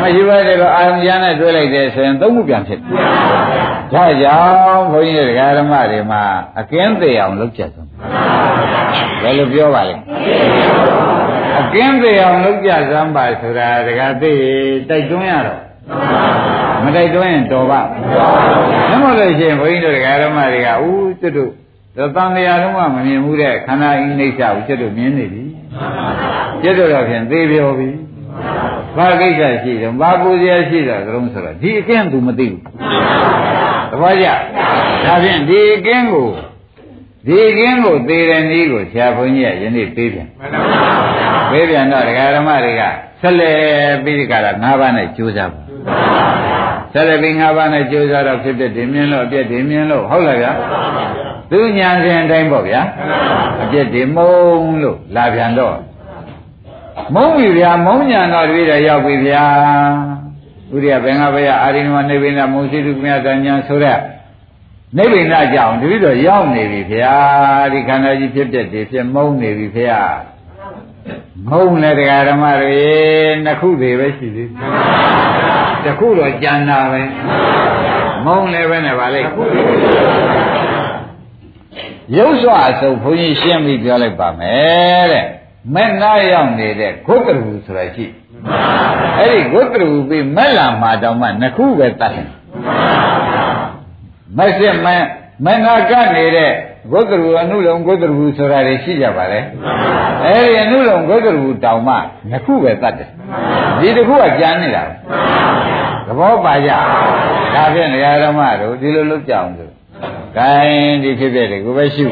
[0.03, 2.81] မရှိဘဲနဲ့တော့အာရုံကျမ်းနဲ့တွဲလိုက်တယ်ဆိုရင်သုံးခုပြန်ဖြစ်
[3.93, 6.23] ဒါကြောင့်ဘုန်းကြီးတို့ဓမ္မတွေမှာ
[6.61, 7.89] အကင်းသေးအောင်လုပ်ကြဆုံး
[9.23, 9.97] ဘယ်လိုပြောပါလဲ
[11.61, 14.33] အကင်းသေးအောင်လုပ်ကြစမ်းပါဆိုတာတကသိ
[14.91, 15.61] တိုက်တွန်းရတော့
[16.85, 17.81] မတိုက်တွန်းရင်တော်ပါ
[18.91, 21.53] မဟုတ်လို့ရှိရင်ဘုန်းကြီးတို့ဓမ္မတွေကဦးကျွတ်တို့
[21.97, 25.43] သံဃာလုံးကမမြင်ဘူးတဲ့ခန္ဓာအိနိစ္စကိုကျွတ်တို့မြင်နေပြီ
[26.63, 27.89] ကျွတ်တို့တော့ဖြင့်သေပြောပြီ
[28.97, 32.61] ဘာကိစ္စရှိတယ်ဘာပူဇော်ရှိတာတုံးဆိုတော့ဒီအကင်းသူမသိဘူး
[33.91, 34.27] သဘောကျ
[35.05, 36.29] ဒါဖြင့်ဒီအကင်းကို
[37.27, 40.29] ဒီကင်းကိုသေတဲ့နည်းကိုဆရာဘုန်းကြီးကယနေ့ပေးပြန်
[41.51, 42.83] ပေးပြန်တော့ဒကာဓမ္မတွေက
[43.21, 43.59] ဆက်လက်
[44.05, 45.61] ပြီးဒီကရ၅ပါးနဲ့ကြိုးစားပါ
[46.93, 50.53] ဆက်လက်ပြီး၅ပါးနဲ့ကြိုးစားတော့ဖြစ်ဖြစ်ဒီမြင်လို့အပြည့်ဒီမြင်လို့ဟုတ်လားဗျာ
[51.51, 52.81] သူညာစဉ်အတိုင်းပေါ့ဗျာ
[53.63, 55.77] အပြည့်ဒီမုံလို့လာပြန်တော့
[57.15, 59.45] မုံပြီဗျာမုံညာတော့တပည့်တော်ရောက်ပြီဗျာ
[60.75, 63.99] ဥရိယဘင်္ဂဘယအာရိနမနေဗိနမုံစီတုမြတ်တညာဆိုတဲ့
[64.97, 67.15] နိဗ္ဗာန်ကြောင့်တပည့်တော်ရောက်နေပြီဗျာ
[67.73, 70.01] ဒီခန္ဓာကြီးဖြစ်တဲ့ဒီဖြစ်မုံနေပြီဗျာ
[71.51, 72.85] မုံနဲ့တရားဓမ္မတွေ
[73.45, 74.51] နှစ်ခုသေးပဲရှိသေး
[75.85, 77.03] တခုတော့ကြံတာပဲ
[78.27, 79.23] မုံလည်းပဲနဲ့ဗာလေ
[82.15, 85.27] ရုပ်စွာအစုပ်ဘုန်းကြီးရှင်းပြီးပြောလိုက်ပါမယ်တဲ့
[85.75, 88.07] မဲ့နာရောက်နေတဲ့ဂုတ္တရူဆိုတာရှိ
[89.19, 92.29] အဲ့ဒီဂုတ္တရူပြီးမဲ့လာမှာတောင်မှနှစ်ခုပဲတတ်တယ်
[94.39, 94.87] မစစ်မ
[95.45, 96.51] မနာကနေတဲ့
[96.91, 99.41] ဂုတ္တရူအနုလုံဂုတ္တရူဆိုတာတွေရှိကြပါလေ
[100.25, 101.95] အဲ့ဒီအနုလုံဂုတ္တရူတောင်မှ
[102.31, 103.11] နှစ်ခုပဲတတ်တယ်
[103.81, 104.85] ဒီတစ်ခုကကြမ်းနေတာ
[106.07, 106.71] သဘောပါကြ
[107.55, 109.66] ဒါဖြင့်နေရာဓမ္မတို့ဒီလိုလုပ်ကြအောင်ဆို
[110.39, 112.07] ဂိုင်းဒီဖြစ်ဖြစ်တွေကိုပဲရှု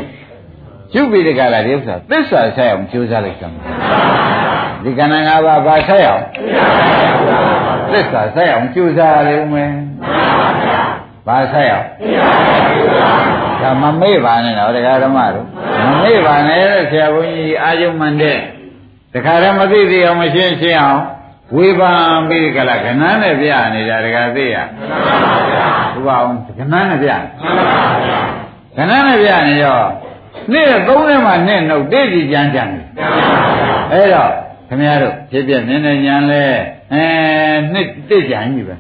[0.93, 3.63] ရှုပြီးဒီကလာဒီဥစ္စာသစ္စာဆက်အောင်ကြိုးစားလိုက်ကြမှာ
[4.85, 6.25] ဒီကဏ္ဍ၅ပါးဘာဆက်အောင်
[7.93, 9.71] သစ္စာဆက်အောင်ကြိုးစားရဦးမယ်
[11.27, 11.89] ဘာဆက်အောင်
[13.61, 15.47] ဒါမမေ့ပါနဲ့တော့တရားဓမ္မတို့
[15.85, 18.39] မမေ့ပါနဲ့ဆရာဘုန်းကြီးအာယုံမှန်တဲ့
[19.13, 21.01] တခါတည်းမသိသေးအောင်မရှင်းရှင်းအောင်
[21.57, 24.57] ဝေဖန်ပြီးကြလားခဏနဲ့ပြနေတာတခါသိရ
[25.95, 27.11] ဘုရားအောင်ခဏနဲ့ပြ
[28.77, 29.81] ခဏနဲ့ပြနေရော
[30.53, 32.73] နေ့သုံးထဲမှာနဲ့နှုတ်တိတိကြမ်းကြမ်း
[33.93, 34.31] အဲ့တော့
[34.69, 36.45] ခင်ဗျားတို့ဖြစ်ပြနေနေညာလဲ
[36.93, 37.05] အဲ
[37.73, 38.75] နှစ်တိကြမ်းကြီးပဲ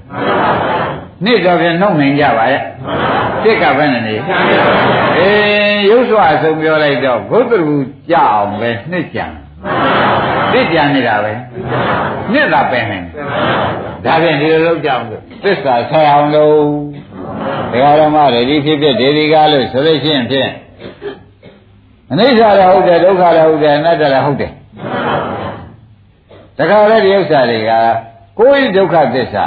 [1.25, 2.63] နှစ်တော့ပြန်နှုတ်နိုင်ကြပါရဲ့
[3.45, 4.15] တစ်ကပဲနေ
[5.19, 7.77] အေးရုပ်စွာအဆုံးပြောလိုက်တော့ဘုဒ္ဓရူ
[8.11, 9.44] ကြအောင်ပဲနှစ်ကြံတ
[10.61, 11.33] စ်ကြံနေတာပဲ
[12.33, 12.99] နှစ်သာပဲနေ
[14.05, 15.05] ဒါဖြင့်ဒီလိုလုပ်ကြအောင်
[15.45, 16.59] သစ္စာဆက်အောင်လို့
[17.73, 20.51] ဒကာရမတွေဒီဖြစ်ဖြစ်ဒေဒီကားလို့ဆိုလို့ရှိရင်ဖြင့်
[22.11, 24.53] အနိစ္စလည်းဟုတ်တယ်ဒုက္ခလည်းဟုတ်တယ်အနတ္တလည်းဟုတ်တယ်
[26.59, 27.71] တခါလေဒီဥစ္စာတွေက
[28.39, 29.47] ကိုယ်ဒုက္ခသစ္စာ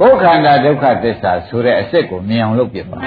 [0.00, 2.98] ကိုယ်ခန္ဓာဒုက္ခသစ္စာဆိုတဲ့အစစ်ကိုမြင်အောင်လုပ်ပြပါ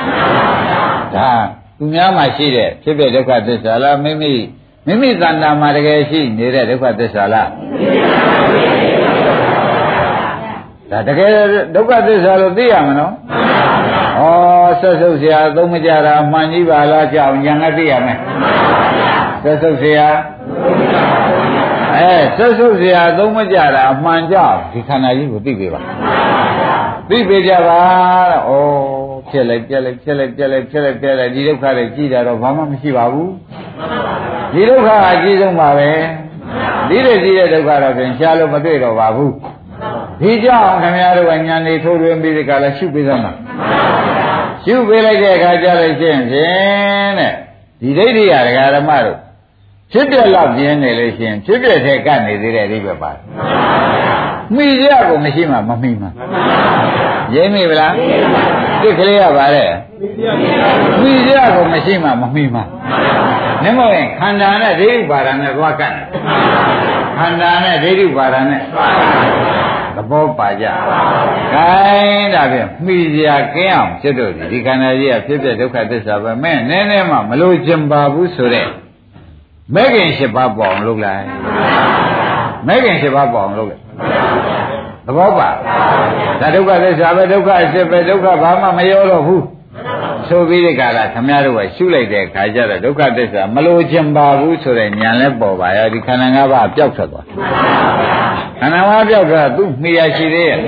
[1.16, 1.32] ဒါ
[1.78, 4.34] သူများမှာရှိတဲ့ဖြစ်ဖြစ်ဒုက္ခသစ္စာလားမိမိ
[4.87, 7.49] မိမိတဏ္ဍာမှာတကယ်ရှိနေတဲ့ဒုက္ခသစ္စာလား
[10.91, 11.31] ဒါတကယ်
[11.75, 13.13] ဒုက္ခသစ္စာလို့သိရမနော်
[14.21, 14.23] ဩ
[14.81, 18.19] ဆက်ဆုပ်เสียသုံးမကြတာမှန်ကြီးပါလားကြောင်ညာငါသိရမယ်
[19.43, 20.01] ဆက်ဆုပ်เสีย
[21.97, 25.81] အဲဆက်ဆုပ်เสียသုံးမကြတာအမှန်ကြောင်ဒီခန္ဓာကြီးကိုသိပြီပါ
[27.09, 27.81] သိပြီကြပါ
[28.33, 33.31] တော့ဩဖြစ်လိုက်ပြက်လိုက်ဖြစ်လိုက်ပြက်လိုက်ဖြစ်လိုက်ပြက်လိုက်ဒီဒုက္ခတွေကြည်တာတော့ဘာမှမရှိပါဘူး
[34.56, 35.90] ဒီဒုက္ခအကြီးဆုံးပါပဲ
[36.90, 39.34] ဒီတဲ့ကြီးတဲ့ဒုက္ခတော့ပြန်ရှားလို့မတွေ့တော့ပါဘူး
[40.22, 43.34] ဒီကြောင့်ခင်ဗျားတို့ကညာနေထိုးထွင်းပြီးဒီကလာရှုပေးသမှာ
[44.64, 47.34] ရှုပေးလိုက်တဲ့အခါကျလို့ရှိရင်ဖြင့်တဲ့
[47.82, 49.18] ဒီဒိဋ္ဌိရဒကာဓမ္မတို့
[49.92, 53.12] ဖြစ်ပြက်လောက်ပြင်းနေလို့ရှိရင်ဖြစ်ပြက်တဲ့ကနေသေးတဲ့အိဗယ်ပါ
[54.56, 56.08] မှီရကိုမရှိမှမမှီမှ
[57.34, 57.94] ရင်းမိဗလား
[58.82, 59.66] တစ်ကလေးရပါလေ
[61.02, 62.62] မှီရကိုမရှိမှမမှီမှ
[63.64, 65.94] နမဟုတ်ရင်ခန္ဓာနဲ့ဒိဋ္ဌိပါဒနဲ့သွားကတ်
[67.18, 68.62] ခန္ဓာနဲ့ဒိဋ္ဌိပါဒနဲ့
[69.96, 70.66] သဘောပါကြ။
[71.54, 78.68] ခိုင်းဒါဖြင့်မှီစရာကင်းအောင်ဖြစ်တော့ဒီခန္ဓာကြီးကဖြစ်ဖြစ်ဒုက္ခသစ္စာပဲမဲ့နည်းနည်းမှမလို့ကျင်ပါဘူးဆိုတဲ့
[79.76, 81.26] မဲ့ခင်၈ပါးပေါအောင်လုပ်လိုက်
[82.68, 83.84] မဲ့ခင်၈ပါးပေါအောင်လုပ်လိုက်
[85.08, 85.50] သဘောပါ
[86.40, 89.44] ဒါဒုက္ခသစ္စာပဲဒုက္ခအစစ်ပဲဒုက္ခဘာမှမရောတော့ဘူး
[90.30, 97.26] ဆိုပြီးဒီကလာခမရတို့ကရှုလိုက်တဲ့ခါကျတော့ဒုက္ခသစ္စာမလို့ကျင်ပါဘူးဆိုတဲ့ဉာဏ်လဲပေါ်ပါရောဒီခန္ဓာ၅ပါးပျောက်ထွက်သွား
[98.60, 100.60] ခန္ဓာ၅ပါးပျောက်သွားသူ့မိရရှိသေးရဲ့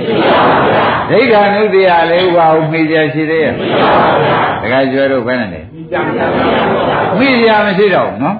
[1.10, 3.52] ဒိဋ္ဌာနုတ္တိယလေးပါဘူးမိရရှိသေးရဲ့
[4.62, 5.62] တခါကျွဲတို့ဘယ်နဲ့လဲ
[7.18, 8.36] မိရမရှိတော့ဘူးနော်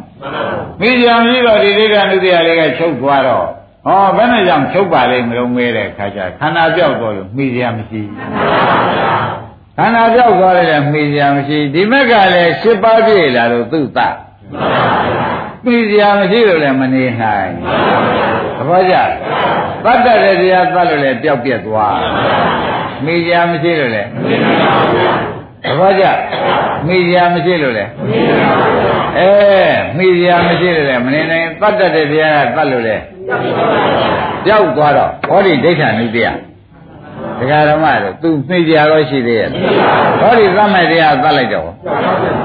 [0.81, 3.47] မိရမရှိတော့ဒီဒိဋ္ဌာနုတ္တိယလေးကချုပ်သွားတော့
[3.87, 8.03] ဟောဘယ်နဲ့ကြောင့်ချုပ်ပါလိမ့်မလို့မဲတဲ့ခါကျခန္ဓာပြောက်သွားလို့မိရမရှိ
[9.81, 13.99] ခန္ဓာပြောက်သွားတယ်မိရမရှိဒီမက်ကလည်း၈ပါးပြည့်လာလို့သူ့တ
[15.65, 17.51] မိရမရှိလို့လည်းမနေနိုင်
[18.57, 18.95] သဘောကျ
[19.85, 21.99] သတ္တရတရားသတ်လို့လည်းပျောက်ပြက်သွား
[23.05, 24.09] မိရမရှိလို့လည်း
[25.65, 26.05] သဘောကျ
[26.87, 27.91] မိရမရှိလို့လည်း
[29.19, 29.31] အဲ
[29.97, 33.03] မိရမရှိလို့လည်းမနေနိုင်သတ္တရတရားကသတ်လို့လည်း
[34.45, 36.37] ပျောက်သွားတော့ဟောဒီဒိဋ္ဌာနုတရား
[37.41, 39.49] ဒကာဓမ္မတို့သူနှိမ့်ကြရောရှိသေးရဲ့
[40.21, 41.69] ဟောဒီသတ်မဲ့တရားသတ်လိုက်တော့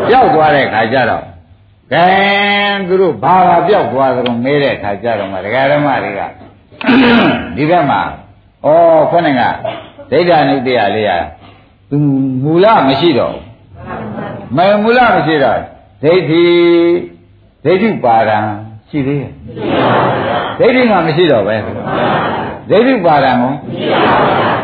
[0.09, 1.23] ပျောက်သွားတဲ့ခါကျတော့
[1.93, 2.05] ကဲ
[2.87, 6.21] သူတို့ဘာသာပျောက်သွားသလိုမဲတဲ့ခါကျတော့မှဒကာဓမ္မတွေက
[7.55, 8.01] ဒီဘက်မှာ
[8.65, 8.67] ဩ
[9.11, 9.43] ခေါင်းက
[10.11, 11.17] ဒိဋ္ဌာနုတရားလေးဟာ
[11.89, 11.97] သူ
[12.43, 13.35] မူလမရှိတော့
[14.55, 15.59] မမူလမရှိတော့
[16.03, 16.43] ဒိဋ္ဌိ
[17.63, 18.37] ဒိဋ္ဌိပါဒံ
[18.89, 19.31] ရှိသေးရဲ့
[20.59, 21.55] ဒိဋ္ဌိကမရှိတော့ပဲ
[22.69, 23.51] ဒိဋ္ဌိပါဒံကို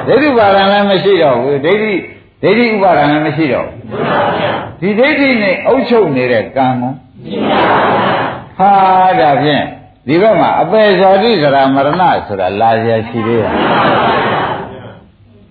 [0.08, 1.94] ဒိဋ္ဌိပါဒံလည်းမရှိတော့ဘူးဒိဋ္ဌိ
[2.42, 3.80] ဒိဋ္ဌိဥပါဒံလည်းမရှိတော့ဘူး
[4.82, 6.94] ဒီဒိဋ္ဌိနဲ့အုပ်ချုပ်နေတဲ့ကံကို
[8.58, 8.72] ဟာ
[9.20, 9.64] ဒါဖြင့်
[10.08, 13.54] ဒီဘက်မှာအပေဇောတိသရမရဏဆိုတာလာရရှိသေးတယ်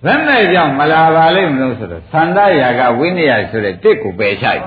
[0.05, 4.61] ဘယ်နဲ့ကြောင့်မလာပါလိမ့်မလို့ဆိုတော့သန္တရာကဝိနည်းဆိုတဲ့တစ်ကိုပယ်ချိုက်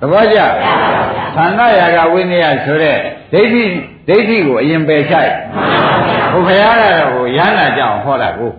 [0.00, 0.38] သဘောကျ
[1.36, 2.96] သန္တရာကဝိနည်းဆိုတဲ့
[3.32, 3.64] ဒိဋ္ဌိ
[4.08, 5.32] ဒိဋ္ဌိကိုအရင်ပယ်ချိုက်
[6.46, 8.52] ဘုရားကတော့ဟိုရဟနာကြောင့်ဟောတာကို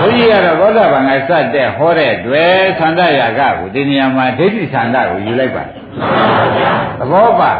[0.00, 5.68] ဘုန်းကြီးကတော့သောတာပန်ကစတဲ့ဟောတဲ့တွေ့သန္တရာကကိုဒီနေရာမှာဒိဋ္ဌိသန္တကိုယူလိုက်ပါသ
[7.10, 7.52] ဘောပါ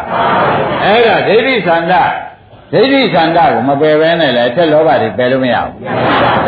[0.84, 1.94] အဲ့ဒါဒိဋ္ဌိသန္တ
[2.72, 5.74] ဒိဋ္ဌိသန္တကိုမပယ်ဘဲနဲ့လည်းထက်လောဘတွေပယ်လို့မရဘူး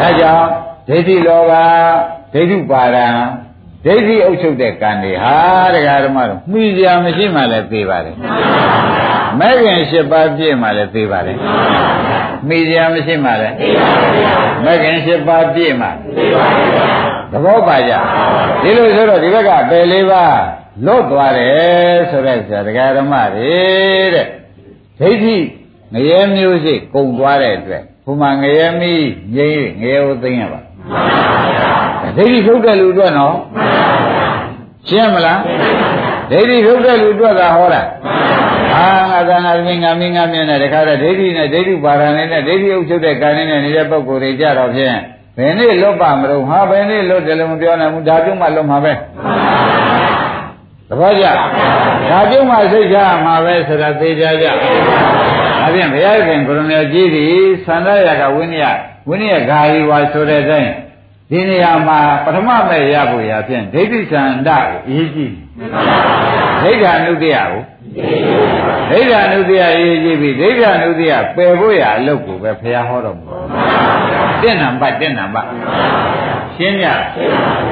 [0.00, 0.46] ဒါကြောင့်
[0.88, 1.52] ဒိဋ္ဌိလောဘ
[2.34, 3.06] ဒိဋ္ဌိပါဒံ
[3.84, 5.36] ဒိဋ္ဌိအုပ်ချုပ်တဲ့ကံတွေဟာ
[5.74, 8.16] တရားဓမ္မတို့မှီကြမရှိမှလည်းသိပါတယ်
[9.40, 11.36] မဲ့ခင်၈ပါးပြည့်မှလည်းသိပါတယ်
[12.48, 13.54] မှီကြမရှိမှလည်း
[14.64, 15.88] မဲ့ခင်၈ပါးပြည့်မှ
[17.32, 17.92] သဘောပါကြ
[18.62, 20.24] ဒီလိုဆိုတော့ဒီဘက်ကပယ်လေးပါ
[20.86, 23.56] လွတ်သွားတယ်ဆိုတဲ့ဆရာတရားဓမ္မတွေ
[24.14, 24.26] တဲ့
[25.00, 25.36] ဒိဋ္ဌိ
[25.94, 30.60] ငရဲမျိုးစိကုံသွားတဲ့အတွက်ဘုမာငရဲမီးငြိမ်းငရဲကိုသိမ့်ရပါ
[32.16, 33.36] ဒိဋ္ဌိထုတ်တဲ့လူအတွက်နော်
[34.88, 35.40] ရှင်းမလား
[36.30, 37.82] ဒိဋ္ဌိထုတ်တဲ့လူအတွက်သာဟောတာ
[38.78, 44.96] အာငါသနာမင်းငါမင်းငါမြင်တဲ့တခါတော့ဒိဋ္ဌိနဲ့ဒိဋ္ဌိပါဒာနဲ့ဒိဋ္ဌိဥချုပ်တဲ့ကာရင်းနဲ့နေတဲ့ပုဂ္ဂိုလ်တွေကြတော့ဖြင့်
[45.38, 48.92] ဘယ်နေ့လွတ်ပါမလို့ဟာဘယ်နေ့လွတ်တယ်လို့မပြောနိုင်ဘူးဒါပြုံးမှလွတ်မှာပဲ
[50.88, 51.24] သဘောကျ
[52.10, 54.52] ဒါပြုံးမှစိတ်ချမှာပဲဆိုတာသိကြကြဒါ
[55.74, 58.76] ဖြင့်ဘုရားရှင်ကိုရမေကြီးသည်သန္တရာကဝိနည်း
[59.08, 60.72] ဝိနည်းဂါယီဝါဆိုတဲ့အတိုင်း
[61.30, 65.34] ဒီနေရာမှာပထမမဲ့ရဖို့ရဖြင့်ဒိဋ္ဌိသန္တကိုအရေးကြီး
[66.62, 67.62] ဒိဋ္ဌာနုတ္တယကို
[68.90, 73.26] ဒိဋ္ဌာနုတ္တယအရေးကြီးပြီဒိဋ္ဌာနုတ္တယပယ်ဖို့ရအလုပ်ကိုပဲဘုရားဟောတော်မူ
[74.42, 75.48] တင့်နံပါတ်တင့်နံပါတ်
[76.56, 76.86] ရှင်းကြ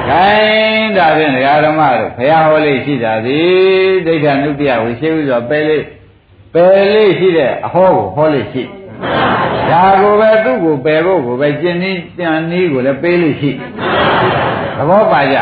[0.09, 5.83] ခိုင်းဒါဖြင့်ဒကာဓမ္မတို့ဘုရားဟောလေးရှိတာသည်ဒိဋ္ဌာနုတ္တယကိုရှင်းပြီးတော့ပယ်လေး
[6.53, 8.63] ပယ်လေးရှိတဲ့အဟောကိုဟောလေးရှိ
[9.69, 13.51] ဒါကိုပဲသူ့ကိုပယ်ဖို့ကိုပဲကျင့်နည်းကြံနည်းကိုလည်းပေးလို့ရှိ
[14.77, 15.37] သဘောပါကြ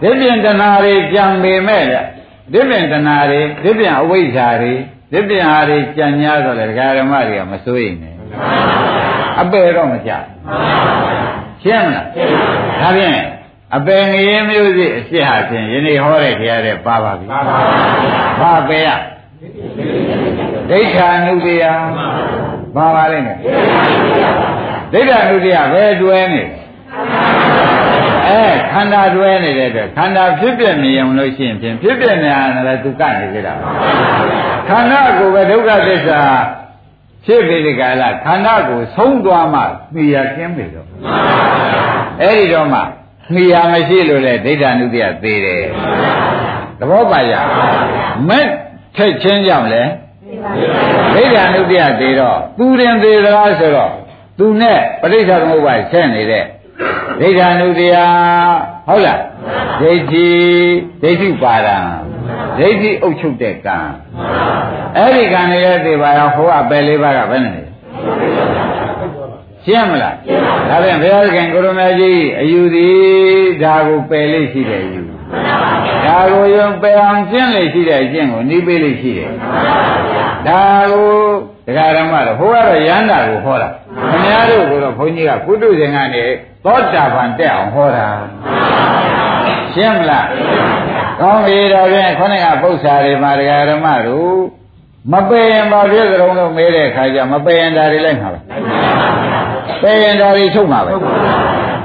[0.00, 2.00] ဒီပြင်တဏှာတွေကြံပေမဲ့လေ
[2.52, 4.72] ဒီပြင်တဏှာတွေဒီပြင်အဝိဇ္ဇာတွေ
[5.12, 8.14] ဒီပြင်ဟာတွေကြံညာဆိုလေဒကာဓမ္မတွေကမစိုးရိမ်နဲ့
[9.40, 10.10] အပယ်တော့မကြ
[11.62, 12.06] ရှင်းမလား
[12.80, 13.18] ဒါဖြင့်
[13.76, 17.26] အပယ်ငရေမျိုးစိအစ်ဟာဖြင့်ယနေ့ဟောတဲ့တရားတွေပါပါပြီ
[18.40, 18.88] ဘာပယ်ရ
[20.70, 21.64] ဒိဋ္ဌာနုတ္တယ
[22.76, 23.38] ဘာပါလိမ့်မယ်
[24.92, 27.27] ဒိဋ္ဌာနုတ္တယဘယ်တွဲနေအဲ
[28.28, 33.54] အဲခန္ဓာတွဲနေတဲ့အတွက်ခန္ဓာဖြစ်ပြမြင်ုံလို့ရှိရင်ဖြင့်ဖြစ်ပြနေတာလည်းသူကနေကြတာ
[34.68, 36.20] ခန္ဓာကိုယ်ပဲဒုက္ခသစ္စာ
[37.24, 39.60] ဖြစ်ပြီးဒီကလာခန္ဓာကိုဆုံးသွားမှ
[39.94, 40.86] သိရကင်းပြီတော့
[42.22, 42.80] အဲ့ဒီတော့မှ
[43.34, 45.64] မိယာမရှိလို့လေဒိဋ္ဌာနုတ္တိယသေးတယ်
[46.78, 47.32] သဘောပါရ
[48.28, 48.46] မဲ့
[48.96, 49.82] ထက်ချင်းကြောင့်လေ
[51.14, 53.92] ဒိဋ္ဌာနုတ္တိယသေးတော့သူရင်သေးသလားဆိုတော့
[54.38, 56.44] သူနဲ့ပရိစ္ဆေသမုပ္ပါဆက်နေတဲ့
[57.20, 57.96] ဒိဋ္ဌာနုတ္တိယ
[58.88, 59.20] ဟုတ်လား
[59.80, 60.28] ဒိဋ္ဌိ
[61.02, 61.78] ဒိဋ္ဌိပါဒံ
[62.58, 63.78] ဒိဋ္ဌိအုပ်ချုပ်တဲ့ကံ
[64.96, 67.62] အဲ့ဒီကံတွေရဲ့သေပါရောဟိုအပယ်လေးပါးကဘယ်နဲ့လဲ
[69.64, 70.14] ရှင်းမလား
[70.68, 72.98] ဒါပြန်ဘုရားသခင်ကိုရမကြီးအယူသည်
[73.62, 75.02] ဒါကိုပယ်လေးရှိတယ်ယူ
[76.06, 79.30] ဒါကိုယုံပယ်အောင်ရှင်းလေးရှိတဲ့အကျင့်ကိုနှီးပေးလေးရှိတယ်
[80.46, 80.62] ဒါ
[80.92, 81.10] ကို
[81.66, 83.68] တရားဓမ္မတော့ဟိုကတော့ရဟန္တာကိုဟောတာ
[84.10, 86.24] ခင်ဗျားတို့ကတော့ဘုန်းကြီးကကုတုဇင်ကနေ
[86.64, 88.08] သောတာပန်တက်အောင်ဟောတာ
[89.74, 90.28] ရှင်းမလား
[91.20, 94.36] ကောင်းပြီတော့ဖြင့်ခொနဲ့ကပု္ပ္ပာတွေမှာတရားဓမ္မတို့
[95.12, 98.38] မပယ်ရင်ဘာဖြစ်ကြုံလို့မေးတဲ့ခါကျမပယ်ရင်ဒါတွေလိုက်မှာပဲ
[99.82, 100.92] ပယ်ရင်ဒါတွေထုတ်မှာပဲ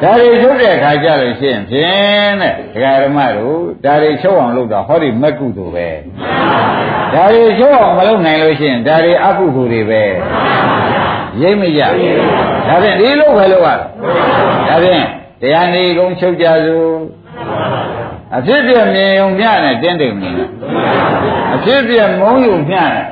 [0.04, 5.90] ဒါတွေထုတ်တဲ့ခါကျလို့ရှိရင်ဖြင့်တဲ့တရားဓမ္မတို့ဒါတွေချုပ်အောင်လုပ်တာဟောဒီမက်ကုသိုလ်ပဲ
[7.14, 10.04] ဒါတွေချုပ်အောင်မလုပ်နိုင်လို့ရှိရင်ဒါတွေအကုသိုလ်တွေပဲ
[11.42, 11.82] ရိပ်မရ
[12.68, 13.80] ဒါဖြင့်ဒီလိုပဲလုပ်ရ
[14.70, 15.06] ဒါဖြင့်
[15.42, 16.90] တရားနေကုန်ချုပ်ကြစို့
[18.38, 20.50] အဖြစ်ပြမြင်ုံမျှနဲ့တင်းတိမ်နေတယ်
[21.56, 23.06] အဖြစ်ပြမုံယုံမျှနဲ့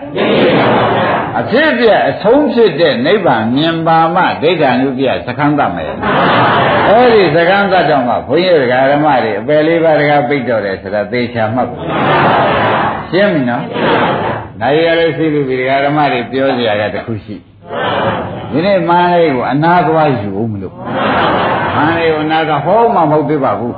[1.39, 5.93] အဖြစ်ပြအဆုံးဖြစ်တဲ့နိဗ္ဗာန်မြင်ပါမှဒိဋ္ဌာနုပြသခန်းတတ်မယ်
[6.87, 11.77] အဲ့ဒီသခန်းတတ်တော့မှဘုန်းကြီးတရားဓမ္မတွေအပယ်လေးပါးတကားပိတ်တော်တယ်ဆိုတာသေချာမှတ်ပါ
[13.11, 13.63] ရှင်းပြီနော်
[14.61, 17.35] နိုင်ရလို့ရှိပြီတရားဓမ္မတွေပြောစရာကတခုရှိ
[18.51, 20.75] ဒီနေ့မန်းလေးကိုအနာသွားယူအောင်မလို့
[21.75, 23.75] မန်းလေးကိုအနာကဟောမှမဟုတ်သေးပါဘူး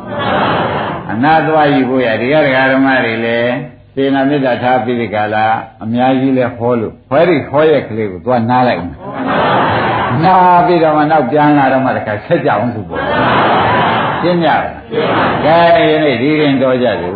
[1.11, 3.53] အနာသွားယူဖို့ရဒီကတရားဓမ္မတွေလည်း
[3.95, 5.45] သေနာမေတ္တာထားပြီးဒီကလာ
[5.83, 8.93] အများကြီးလဲဟောလို့ခွဲရီဟောရက်ကလေးကိုသွားနားလိုက်အောင်
[10.23, 10.35] နာ
[10.65, 13.01] ပြီးတော့မှနောက်ပြန်လာတော့မှတခါဆက်ကြအောင်သူပေါ့
[14.21, 14.55] ရှင်းကြပါ
[15.45, 15.57] ကဲ
[15.91, 17.13] ယနေ့ဒီရင်တော်ကြတယ်